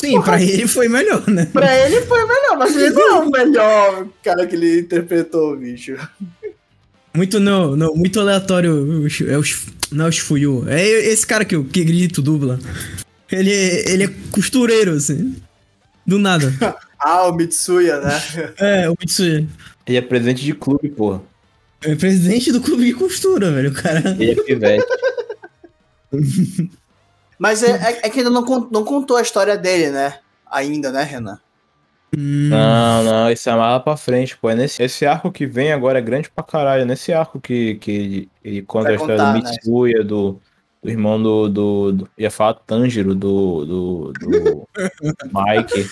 [0.00, 1.46] Sim, pra ele foi melhor, né?
[1.52, 5.56] Pra ele foi o melhor, mas ele não é o melhor cara que ele interpretou,
[5.56, 5.96] bicho.
[7.14, 8.72] Muito não, não, muito aleatório.
[8.72, 10.64] o É o, Shi- não é o Shifuyu.
[10.68, 12.58] É esse cara que o Kirito dubla.
[13.30, 15.36] Ele, ele é costureiro, assim.
[16.06, 16.52] Do nada.
[17.02, 18.22] Ah, o Mitsuya, né?
[18.58, 19.46] É, o Mitsuya.
[19.86, 21.22] Ele é presente de clube, porra.
[21.82, 23.70] É presidente do clube de costura, velho.
[23.70, 24.14] O cara.
[24.18, 24.84] Ele é pivete.
[27.40, 30.18] Mas é, é- é que ainda não, não contou a história dele, né?
[30.50, 31.40] Ainda, né, Renan?
[32.14, 34.50] Hum, Não, não, esse é mais lá pra frente, pô.
[34.50, 36.82] É nesse, esse arco que vem agora é grande pra caralho.
[36.82, 39.50] É nesse arco que, que ele, ele conta Vai a história contar, do né?
[39.52, 40.38] Mitsuya, do,
[40.82, 42.10] do irmão do, do, do.
[42.18, 43.64] Ia falar Tanjiro, do.
[43.64, 44.68] do, do
[45.32, 45.88] Mike.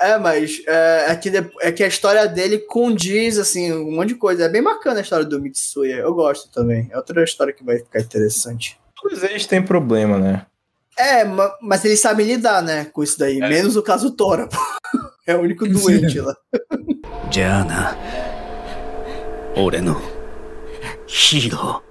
[0.00, 4.08] É, mas é, é, que, de- é que a história dele condiz, assim, um monte
[4.08, 4.44] de coisa.
[4.44, 5.96] É bem bacana a história do Mitsuya.
[5.96, 6.88] Eu gosto também.
[6.90, 8.79] É outra história que vai ficar interessante.
[9.02, 10.46] Todos eles têm problema, né?
[10.98, 11.24] É,
[11.62, 13.40] mas eles sabem lidar, né, com isso daí.
[13.40, 13.48] É.
[13.48, 14.48] Menos o caso Tora.
[15.26, 16.20] é o único doente Sim.
[16.20, 16.36] lá.
[17.30, 17.96] Jana.
[19.56, 20.00] Oreno.
[21.08, 21.82] Hiro.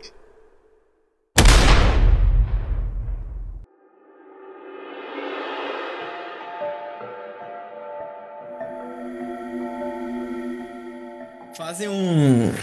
[11.56, 12.54] Fazem um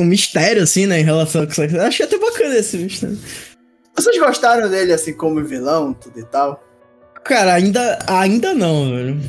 [0.00, 1.00] um mistério, assim, né?
[1.00, 1.62] Em relação a isso.
[1.62, 3.18] Eu Achei até bacana esse mistério.
[3.96, 6.62] Vocês gostaram dele, assim, como vilão, tudo e tal?
[7.24, 9.20] Cara, ainda, ainda não, velho.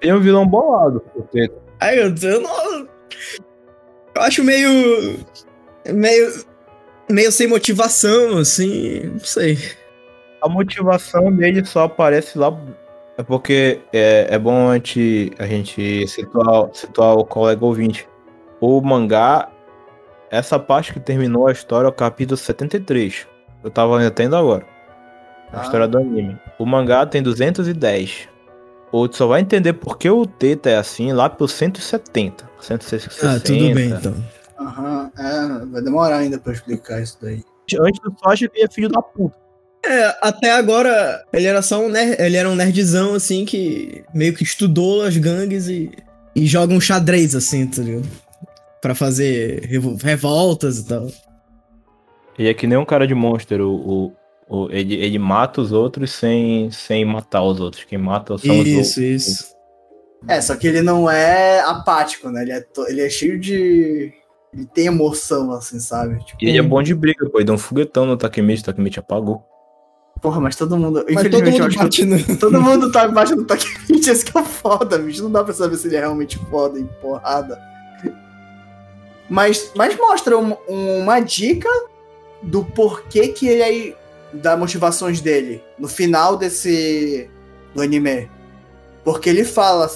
[0.00, 1.00] Tem um vilão bolado.
[1.14, 1.48] Porque
[1.80, 2.88] Ai, eu, eu não.
[4.14, 5.18] Eu acho meio.
[5.92, 6.44] Meio.
[7.08, 9.02] Meio sem motivação, assim.
[9.04, 9.58] Não sei.
[10.42, 12.56] a motivação dele só aparece lá.
[13.18, 18.08] É porque é, é bom a gente, a gente situar, situar o colega ouvinte.
[18.60, 19.50] O mangá,
[20.30, 23.26] essa parte que terminou a história é o capítulo 73.
[23.64, 24.64] Eu tava atendo agora.
[25.52, 25.62] A Ah.
[25.64, 26.36] história do anime.
[26.58, 28.28] O mangá tem 210.
[28.92, 32.48] Ou tu só vai entender por que o Teta é assim lá pro 170.
[32.60, 33.30] 160.
[33.36, 34.14] Ah, tudo bem, então.
[34.58, 37.42] Aham, é, vai demorar ainda pra explicar isso daí.
[37.80, 39.36] Antes tu só acha que ele é filho da puta.
[39.84, 44.34] É, até agora ele era só um nerd, ele era um nerdzão assim que meio
[44.34, 45.92] que estudou as gangues e,
[46.34, 48.08] e joga um xadrez assim, tá ligado?
[48.86, 51.08] Pra fazer revo- revoltas e tal.
[52.38, 53.60] Ele é que nem um cara de monster.
[53.60, 54.12] O, o,
[54.48, 57.82] o- ele, ele mata os outros sem, sem matar os outros.
[57.82, 58.96] Quem mata são os outros.
[58.96, 59.44] Isso, isso.
[60.28, 62.42] É, só que ele não é apático, né?
[62.42, 64.12] Ele é, to- ele é cheio de.
[64.54, 66.24] Ele tem emoção, assim, sabe?
[66.24, 67.38] Tipo, E ele é bom de briga, pô.
[67.38, 69.42] Ele deu um foguetão no Takemichi, o Takemichi apagou.
[70.22, 71.04] porra, mas todo mundo.
[71.10, 72.38] Mas todo infelizmente, eu mundo acho que bate no...
[72.38, 75.24] todo mundo tá embaixo do Takemichi, esse que é foda, bicho.
[75.24, 77.58] Não dá pra saber se ele é realmente foda em porrada.
[79.28, 81.68] Mas, mas mostra um- uma dica
[82.42, 83.94] do porquê que ele aí.
[84.32, 87.30] das motivações dele no final desse.
[87.74, 88.28] do anime.
[89.04, 89.90] Porque ele fala.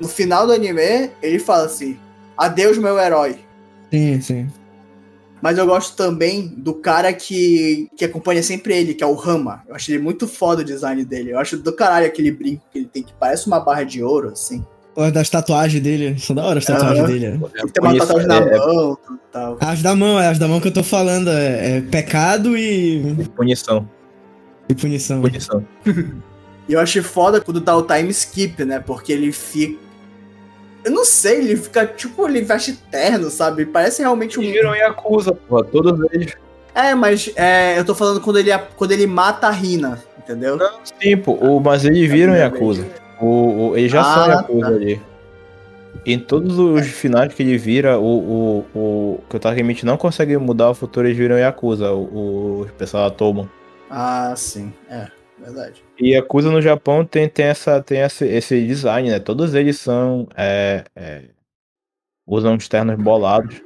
[0.00, 1.98] No final do anime, ele fala assim:
[2.36, 3.38] Adeus, meu herói.
[3.90, 4.50] Sim, sim.
[5.42, 9.62] Mas eu gosto também do cara que, que acompanha sempre ele, que é o Rama.
[9.68, 11.32] Eu acho ele muito foda o design dele.
[11.32, 14.28] Eu acho do caralho aquele brinco que ele tem, que parece uma barra de ouro,
[14.30, 14.64] assim.
[14.94, 17.26] Gosto das tatuagens dele, são da hora as tatuagens dele.
[17.26, 17.28] é.
[17.30, 19.56] Ele tem uma tatuagem na é- mão e tal.
[19.60, 23.02] As da mão, é as da mão que eu tô falando, é, é pecado e,
[23.20, 23.88] é Punição,
[24.68, 25.20] e punição.
[25.22, 25.64] punição.
[26.68, 28.78] E eu acho foda quando dá o time skip, né?
[28.78, 29.76] Porque ele fica.
[30.84, 33.66] Eu não sei, ele fica tipo, ele veste terno, sabe?
[33.66, 34.42] Parece realmente um.
[34.44, 35.62] E viram Yakuza, pô.
[35.64, 36.34] Todos eles.
[36.72, 40.56] É, mas é, eu tô falando quando ele, quando ele mata a Rina, entendeu?
[41.02, 41.32] Sim, pô.
[41.32, 42.86] O, mas eles viram primeira Yakuza.
[43.22, 44.66] O, o, eles já Ah, são Yakuza tá.
[44.68, 45.00] ali.
[46.04, 50.36] Em todos os finais que ele vira, o, o, o que o Takemichi não consegue
[50.36, 53.48] mudar o futuro, eles viram Yakuza, o, o pessoal da Toman.
[53.88, 54.72] Ah, sim.
[54.90, 55.06] É,
[55.38, 55.84] verdade.
[56.00, 59.18] E Yakuza no Japão tem, tem, essa, tem esse, esse design, né?
[59.20, 60.26] Todos eles são.
[60.36, 61.22] É, é,
[62.26, 63.62] usam os ternos bolados.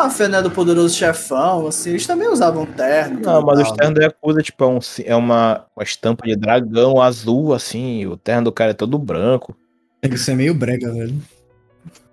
[0.00, 3.20] A máfia, né, do poderoso chefão, assim, eles também usavam terno.
[3.20, 6.26] Não, mas e os tal, ternos da Yakuza, tipo, é, um, é uma, uma estampa
[6.26, 8.06] de dragão azul, assim.
[8.06, 9.54] O terno do cara é todo branco.
[10.02, 11.14] Isso é meio brega, velho.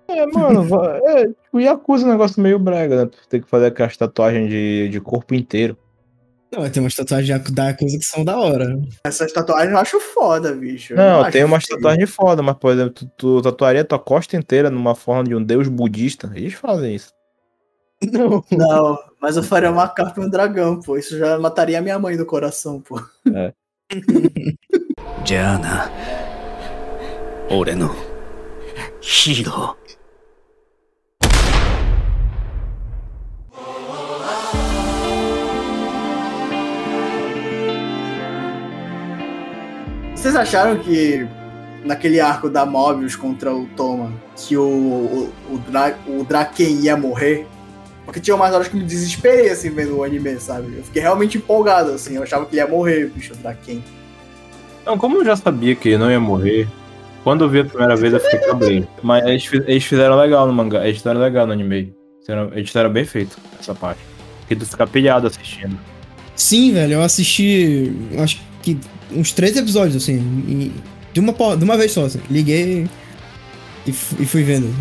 [0.06, 0.68] É, mano,
[1.06, 3.10] é, tipo, Yakuza é um negócio meio brega, né?
[3.10, 5.74] Tu tem que fazer aquelas tatuagens de, de corpo inteiro.
[6.52, 8.78] Não, mas tem umas tatuagens da coisa que são da hora.
[9.04, 10.94] Essas tatuagens eu acho foda, bicho.
[10.94, 11.78] Não, acho tem umas feio.
[11.78, 15.42] tatuagens foda, mas, por exemplo, tu, tu tatuaria tua costa inteira numa forma de um
[15.42, 16.30] deus budista.
[16.34, 17.17] Eles fazem isso.
[18.02, 18.44] Não.
[18.50, 20.96] Não, mas eu faria uma carta e um dragão, pô.
[20.96, 23.00] Isso já mataria a minha mãe do coração, pô.
[23.34, 23.52] É.
[25.24, 25.90] Diana.
[27.50, 27.94] Oreno.
[29.02, 29.76] Hiro.
[40.14, 41.26] Vocês acharam que
[41.84, 46.96] naquele arco da Mobius contra o Toma que o, o, o, Dra, o Draken ia
[46.96, 47.46] morrer?
[48.08, 50.78] Porque tinha umas horas que me desesperei, assim, vendo o anime, sabe?
[50.78, 52.14] Eu fiquei realmente empolgado, assim.
[52.16, 53.84] Eu achava que ele ia morrer, bicho, o Draken.
[54.86, 56.66] Não, como eu já sabia que ele não ia morrer,
[57.22, 58.88] quando eu vi a primeira vez eu fiquei cabreiro.
[59.04, 61.94] Mas eles, eles fizeram legal no mangá, eles fizeram legal no anime.
[62.54, 64.00] Eles fizeram bem feito essa parte.
[64.40, 65.78] Porque tu fica pilhado assistindo.
[66.34, 67.92] Sim, velho, eu assisti.
[68.18, 68.78] Acho que
[69.12, 70.16] uns três episódios, assim.
[70.48, 70.72] e-
[71.12, 72.20] de, uma, de uma vez só, assim.
[72.30, 72.88] Liguei
[73.86, 73.92] e, e
[74.24, 74.74] fui vendo.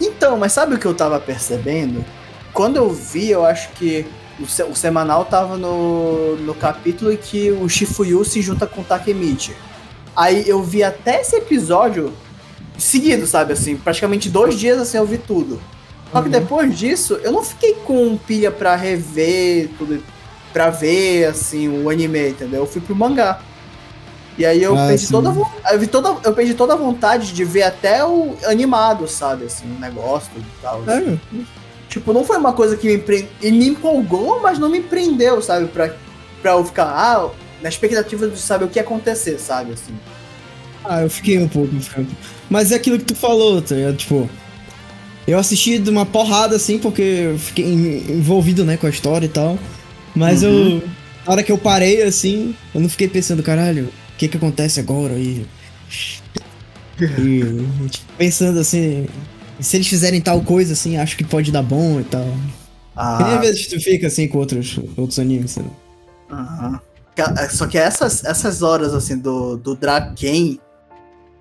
[0.00, 2.04] Então, mas sabe o que eu tava percebendo?
[2.52, 4.06] Quando eu vi, eu acho que
[4.40, 8.80] o, se- o semanal tava no, no capítulo em que o Shifuyu se junta com
[8.80, 9.54] o Takemichi.
[10.14, 12.12] Aí eu vi até esse episódio
[12.78, 15.60] seguido, sabe, assim, praticamente dois dias assim eu vi tudo.
[16.12, 16.32] Só que Uhum.
[16.32, 20.02] depois disso, eu não fiquei com pilha pra rever tudo,
[20.52, 22.60] pra ver, assim, o anime, entendeu?
[22.62, 23.40] Eu fui pro mangá.
[24.38, 25.12] E aí eu Ah, perdi sim.
[25.12, 25.30] toda
[25.64, 29.46] a eu, vi toda, eu perdi toda a vontade de ver até o animado, sabe,
[29.46, 30.82] assim, o negócio e tal.
[30.86, 31.18] assim.
[31.34, 31.44] É,
[31.88, 33.28] Tipo, não foi uma coisa que me, empre...
[33.42, 35.66] me empolgou, mas não me prendeu, sabe?
[35.68, 35.94] Pra,
[36.42, 37.30] pra eu ficar, ah,
[37.62, 39.72] na expectativa de saber o que ia acontecer, sabe?
[39.72, 39.94] Assim.
[40.84, 42.06] Ah, eu fiquei um pouco, eu.
[42.50, 43.96] Mas é aquilo que tu falou, tá ligado?
[43.96, 44.28] Tipo,
[45.26, 49.24] eu assisti de uma porrada assim, porque eu fiquei en- envolvido, né, com a história
[49.26, 49.58] e tal.
[50.14, 50.76] Mas Uhum.
[50.76, 50.82] eu.
[51.24, 54.80] Na hora que eu parei, assim, eu não fiquei pensando, caralho, o que que acontece
[54.80, 55.14] agora?
[55.18, 55.46] E.
[57.18, 59.06] e tipo, pensando assim.
[59.60, 62.26] Se eles fizerem tal coisa, assim, acho que pode dar bom e tal.
[63.16, 65.64] Que nem Ah, às vezes tu fica assim com outros, outros animes, né?
[67.18, 70.60] é, Só que essas, essas horas, assim, do, do Draken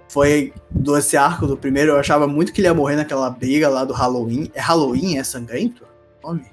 [0.08, 3.70] foi do esse arco do primeiro, eu achava muito que ele ia morrer naquela briga
[3.70, 4.50] lá do Halloween.
[4.54, 5.18] É Halloween?
[5.18, 5.86] É sangrento?
[6.24, 6.46] Nome?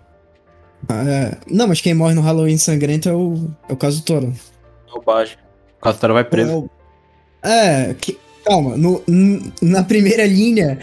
[0.89, 1.39] Ah, é.
[1.47, 4.33] Não, mas quem morre no Halloween sangrento é o, é o caso Toro.
[4.95, 5.37] O Baixo.
[5.83, 6.71] O Castor vai preso.
[7.43, 9.03] É, que- calma, no-
[9.61, 10.79] na primeira linha,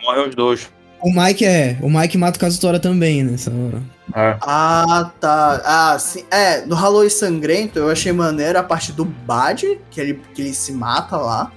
[0.00, 0.68] Morre os dois.
[1.02, 1.76] o Mike é.
[1.82, 3.82] O Mike mata o Kazutora também nessa hora.
[4.14, 4.38] É.
[4.40, 5.60] Ah, tá.
[5.64, 6.22] Ah, sim.
[6.30, 10.54] É, no Halloween Sangrento eu achei maneiro a parte do Bad, que ele, que ele
[10.54, 11.50] se mata lá.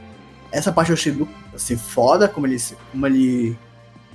[0.52, 3.56] Essa parte eu achei do- assim, foda, como ele, se- como ele.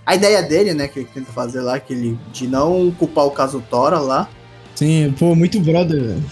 [0.04, 2.18] A ideia dele, né, que ele tenta fazer lá, que ele.
[2.32, 4.28] de não culpar o caso Tora lá.
[4.74, 6.02] Sim, pô, muito brother.
[6.02, 6.24] velho.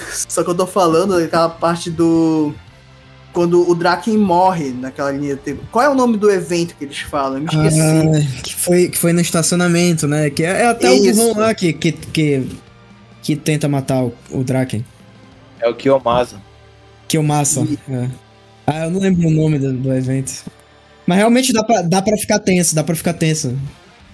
[0.28, 2.54] Só que eu tô falando daquela parte do.
[3.32, 5.62] Quando o Draken morre naquela linha do tempo.
[5.70, 7.34] Qual é o nome do evento que eles falam?
[7.34, 7.80] Eu me esqueci.
[7.80, 10.30] Ah, que, foi, que foi no estacionamento, né?
[10.30, 11.20] Que é, é até Isso.
[11.20, 12.48] o burrão lá que, que, que,
[13.22, 14.84] que tenta matar o, o Draken.
[15.60, 16.40] É o Kiyomasa.
[17.06, 17.66] Que é o Massa.
[17.88, 18.08] é.
[18.66, 20.44] Ah, eu não lembro o nome do, do evento.
[21.06, 23.58] Mas realmente dá pra, dá pra ficar tenso, dá pra ficar tenso.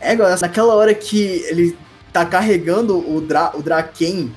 [0.00, 1.76] É, agora, naquela hora que ele
[2.12, 4.30] tá carregando o, Dra o Draken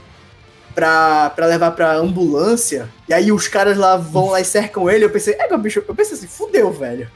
[0.77, 5.05] pra, pra levar pra ambulância, e aí os caras lá vão lá e cercam ele,
[5.05, 7.09] eu pensei, é, meu bicho, eu pensei assim, fudeu, velho.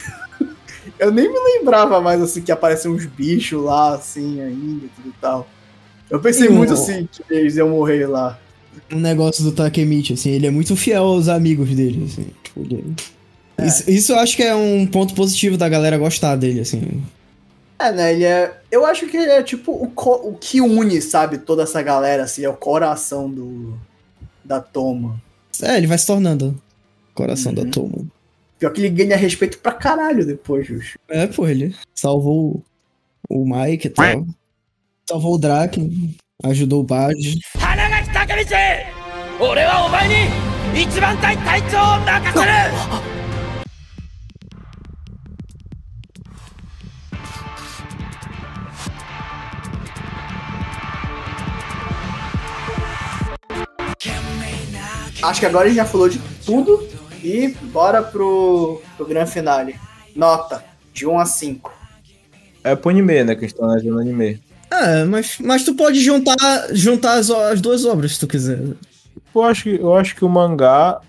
[0.98, 5.08] eu nem me lembrava mais assim que apareciam uns bichos lá, assim, ainda e tudo
[5.10, 5.46] e tal.
[6.08, 8.38] Eu pensei Sim, muito assim que eles iam morrer lá.
[8.90, 12.28] um negócio do Takemichi, assim, ele é muito fiel aos amigos dele, assim.
[12.42, 12.94] Tipo, ele-
[13.58, 13.66] É.
[13.66, 17.02] Isso, isso eu acho que é um ponto positivo da galera gostar dele, assim.
[17.81, 18.59] É, né, ele é...
[18.71, 22.23] Eu acho que ele é tipo o, co- o que une, sabe, toda essa galera,
[22.23, 23.77] assim, é o coração do...
[24.43, 25.21] da Toma.
[25.61, 26.59] É, ele vai se tornando
[27.13, 27.63] coração Uhum.
[27.63, 28.05] da turma.
[28.59, 30.97] Pior que ele ganha respeito pra caralho depois, Justo.
[31.09, 32.63] É, pô, ele salvou o
[33.29, 34.25] o Mike e tal.
[35.07, 37.15] Salvou o Draken, ajudou o Bad.
[37.59, 43.20] 花垣武道俺はお前に 一番隊隊長を任せる
[55.22, 56.86] Acho que agora a gente já falou de tudo
[57.22, 59.76] e bora pro, pro grande finale.
[60.16, 61.72] Nota, de 1 a 5.
[62.64, 63.34] É pro anime, né?
[63.34, 64.40] Que a gente tá analisando anime.
[64.70, 66.36] É, mas, mas tu pode juntar,
[66.72, 68.60] juntar as, as duas obras se tu quiser.
[69.34, 71.00] Eu acho, que, eu acho que o mangá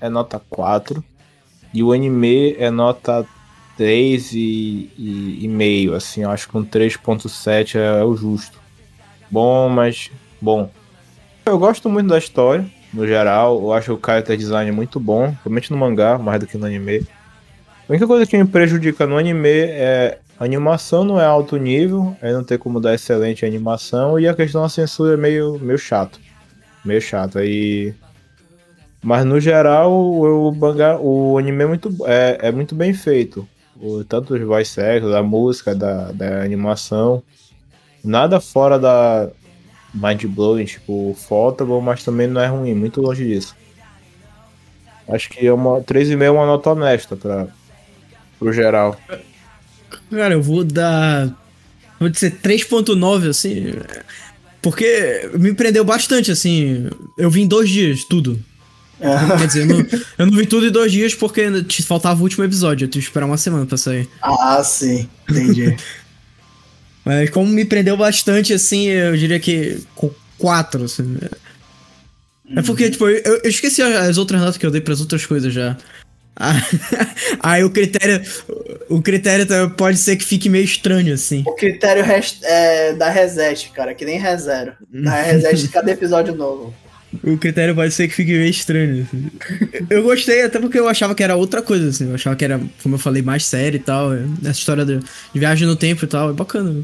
[0.00, 1.02] é nota 4
[1.72, 3.26] e o anime é nota
[3.76, 4.36] 3 e,
[4.96, 8.58] e, e meio, assim, eu acho que um 3.7 é, é o justo.
[9.30, 10.10] Bom, mas
[10.40, 10.70] bom.
[11.46, 15.70] Eu gosto muito da história, no geral, eu acho o character design muito bom, principalmente
[15.72, 17.06] no mangá, mais do que no anime.
[17.88, 22.16] A única coisa que me prejudica no anime é a animação não é alto nível,
[22.22, 25.78] aí não tem como dar excelente animação, e a questão da censura é meio, meio
[25.78, 26.20] chato.
[26.84, 27.38] Meio chato.
[27.38, 27.94] Aí.
[29.02, 33.46] Mas no geral, o, mangá, o anime é muito, é, é muito bem feito.
[33.76, 37.22] O, tanto os voice actors, da música, da, da animação.
[38.02, 39.30] Nada fora da
[39.94, 43.54] mind blowing, tipo, faltable, mas também não é ruim, muito longe disso.
[45.08, 47.48] Acho que é uma 3,5 é uma nota honesta para
[48.38, 48.98] pro geral.
[50.10, 51.28] Cara, eu vou dar.
[52.00, 53.74] Vou dizer 3.9, assim.
[54.60, 56.88] Porque me prendeu bastante, assim.
[57.18, 58.38] Eu vi em dois dias, tudo.
[59.38, 59.86] Quer dizer, eu não,
[60.18, 62.84] eu não vi tudo em dois dias porque te faltava o último episódio.
[62.84, 64.08] Eu tive que esperar uma semana pra sair.
[64.22, 65.08] Ah, sim.
[65.28, 65.76] Entendi.
[67.04, 71.16] Mas como me prendeu bastante, assim, eu diria que com quatro, assim.
[72.56, 75.52] É porque, tipo, eu, eu esqueci as outras notas que eu dei pras outras coisas
[75.52, 75.76] já.
[76.36, 76.52] Ah,
[77.40, 78.20] Aí o critério.
[78.88, 81.44] O critério tá- pode ser que fique meio estranho, assim.
[81.46, 84.72] o critério rest- é da reset, cara, que nem rezero.
[84.90, 86.74] Da reset de cada episódio novo.
[87.22, 89.06] O critério pode ser que fique meio estranho.
[89.06, 89.30] assim.
[89.88, 92.08] Eu gostei, até porque eu achava que era outra coisa, assim.
[92.08, 94.12] Eu achava que era, como eu falei, mais sério e tal.
[94.42, 96.30] Essa história de, de viagem no tempo e tal.
[96.30, 96.82] É bacana.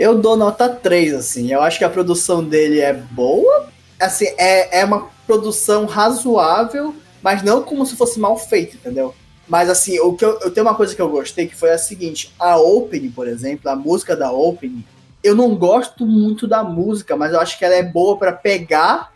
[0.00, 1.52] Eu dou nota 3, assim.
[1.52, 3.68] Eu acho que a produção dele é boa.
[4.00, 9.14] Assim, é, é uma produção razoável, mas não como se fosse mal feita, entendeu?
[9.46, 11.76] Mas assim, o que eu, eu tenho uma coisa que eu gostei que foi a
[11.76, 14.82] seguinte: a opening, por exemplo, a música da opening,
[15.22, 19.12] eu não gosto muito da música, mas eu acho que ela é boa pra pegar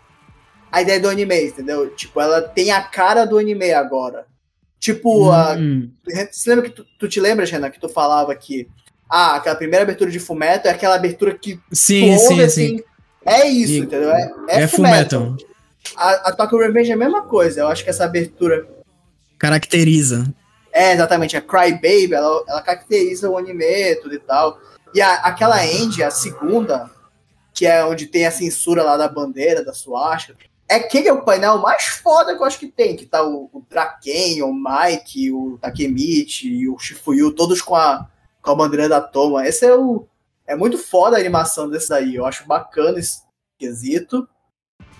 [0.70, 1.88] a ideia do anime, entendeu?
[1.94, 4.26] Tipo, ela tem a cara do anime agora.
[4.78, 5.90] Tipo, a, Hum.
[6.30, 8.68] você lembra que tu, tu te lembras, Renan, que tu falava que
[9.08, 12.40] ah, aquela primeira abertura de Fumeto é aquela abertura que Sim, sim, ouve sim.
[12.42, 12.82] assim.
[13.24, 14.10] É isso, E- entendeu?
[14.10, 15.20] É, é, É Fullmetal.
[15.22, 15.48] Fullmetal.
[15.96, 17.60] A, a Tokyo Revenge é a mesma coisa.
[17.60, 18.66] Eu acho que essa abertura.
[19.38, 20.32] Caracteriza.
[20.72, 21.36] É, exatamente.
[21.36, 24.58] A Cry Baby, ela, ela caracteriza o anime, tudo e tal.
[24.94, 26.90] E a, aquela end, a segunda,
[27.52, 30.36] que é onde tem a censura lá da bandeira, da suástica.
[30.68, 33.50] É aquele é o painel mais foda que eu acho que tem, que tá o,
[33.52, 38.08] o Draken, o Mike, o Takemichi e o Shifuyu, todos com a,
[38.44, 39.46] com a bandeira da Toma.
[39.48, 40.06] Esse é o.
[40.46, 42.14] É muito foda a animação desse daí.
[42.14, 43.22] Eu acho bacana esse
[43.58, 44.28] quesito.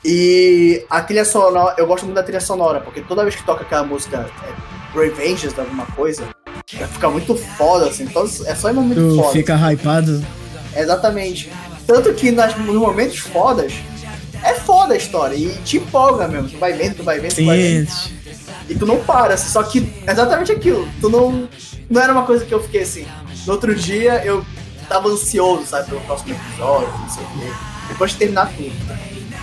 [0.02, 3.62] E a trilha sonora, eu gosto muito da trilha sonora, porque toda vez que toca
[3.62, 6.28] aquela música é, Revenges de alguma coisa,
[6.66, 8.06] fica muito foda, assim.
[8.06, 9.32] Todos, é só em momento Tu foda.
[9.32, 10.24] fica hypado.
[10.76, 11.50] Exatamente.
[11.86, 13.74] Tanto que nas, nos momentos fodas,
[14.42, 15.34] é foda a história.
[15.34, 16.48] E te empolga mesmo.
[16.48, 17.90] Tu vai vendo, tu vai vendo, tu vai vendo.
[17.90, 18.18] Sim.
[18.68, 19.34] E tu não para.
[19.34, 20.88] assim, Só que é exatamente aquilo.
[21.00, 21.48] Tu não.
[21.90, 23.06] Não era uma coisa que eu fiquei assim.
[23.46, 24.44] No outro dia eu
[24.88, 27.52] tava ansioso, sabe, pelo próximo episódio, não sei o quê.
[27.88, 28.72] Depois de terminar tudo.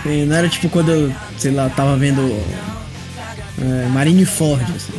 [0.04, 2.22] Sim, Não era tipo quando eu, sei lá, tava vendo
[3.62, 4.94] é, Marineford, assim.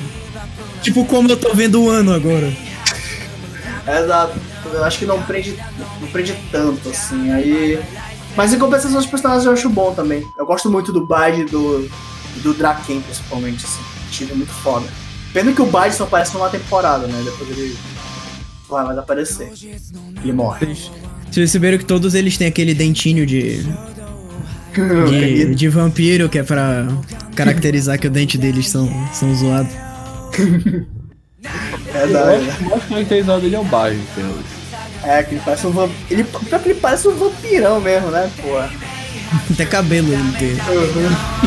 [0.81, 2.53] Tipo como eu tô vendo o ano agora.
[3.87, 4.39] Exato.
[4.73, 5.57] Eu acho que não prende,
[6.01, 7.31] não prende tanto, assim.
[7.33, 7.81] Aí.
[8.37, 10.27] Mas em compensação, os personagens eu acho bom também.
[10.39, 11.91] Eu gosto muito do Bide e do,
[12.37, 13.83] do Draken, principalmente, assim.
[14.09, 14.87] Achei muito foda.
[15.33, 17.23] Pena que o Bide só aparece numa temporada, né?
[17.25, 17.77] Depois ele
[18.73, 19.53] vai vai aparecer.
[20.25, 20.67] E morre.
[20.67, 23.63] Vocês perceberam que todos eles têm aquele dentinho de.
[24.73, 26.89] De, de vampiro, que é pra
[27.37, 29.73] caracterizar que o dente deles são, são zoados.
[31.95, 32.37] É da.
[32.37, 34.43] Eu acho que o zoado dele é um bairro, assim,
[35.03, 35.99] É, que ele parece um vampiro.
[36.11, 38.59] Ele, pior que ele parece um vampirão mesmo, né, Pô,
[39.53, 40.53] Até cabelo ele tem.
[40.53, 41.43] Uhum.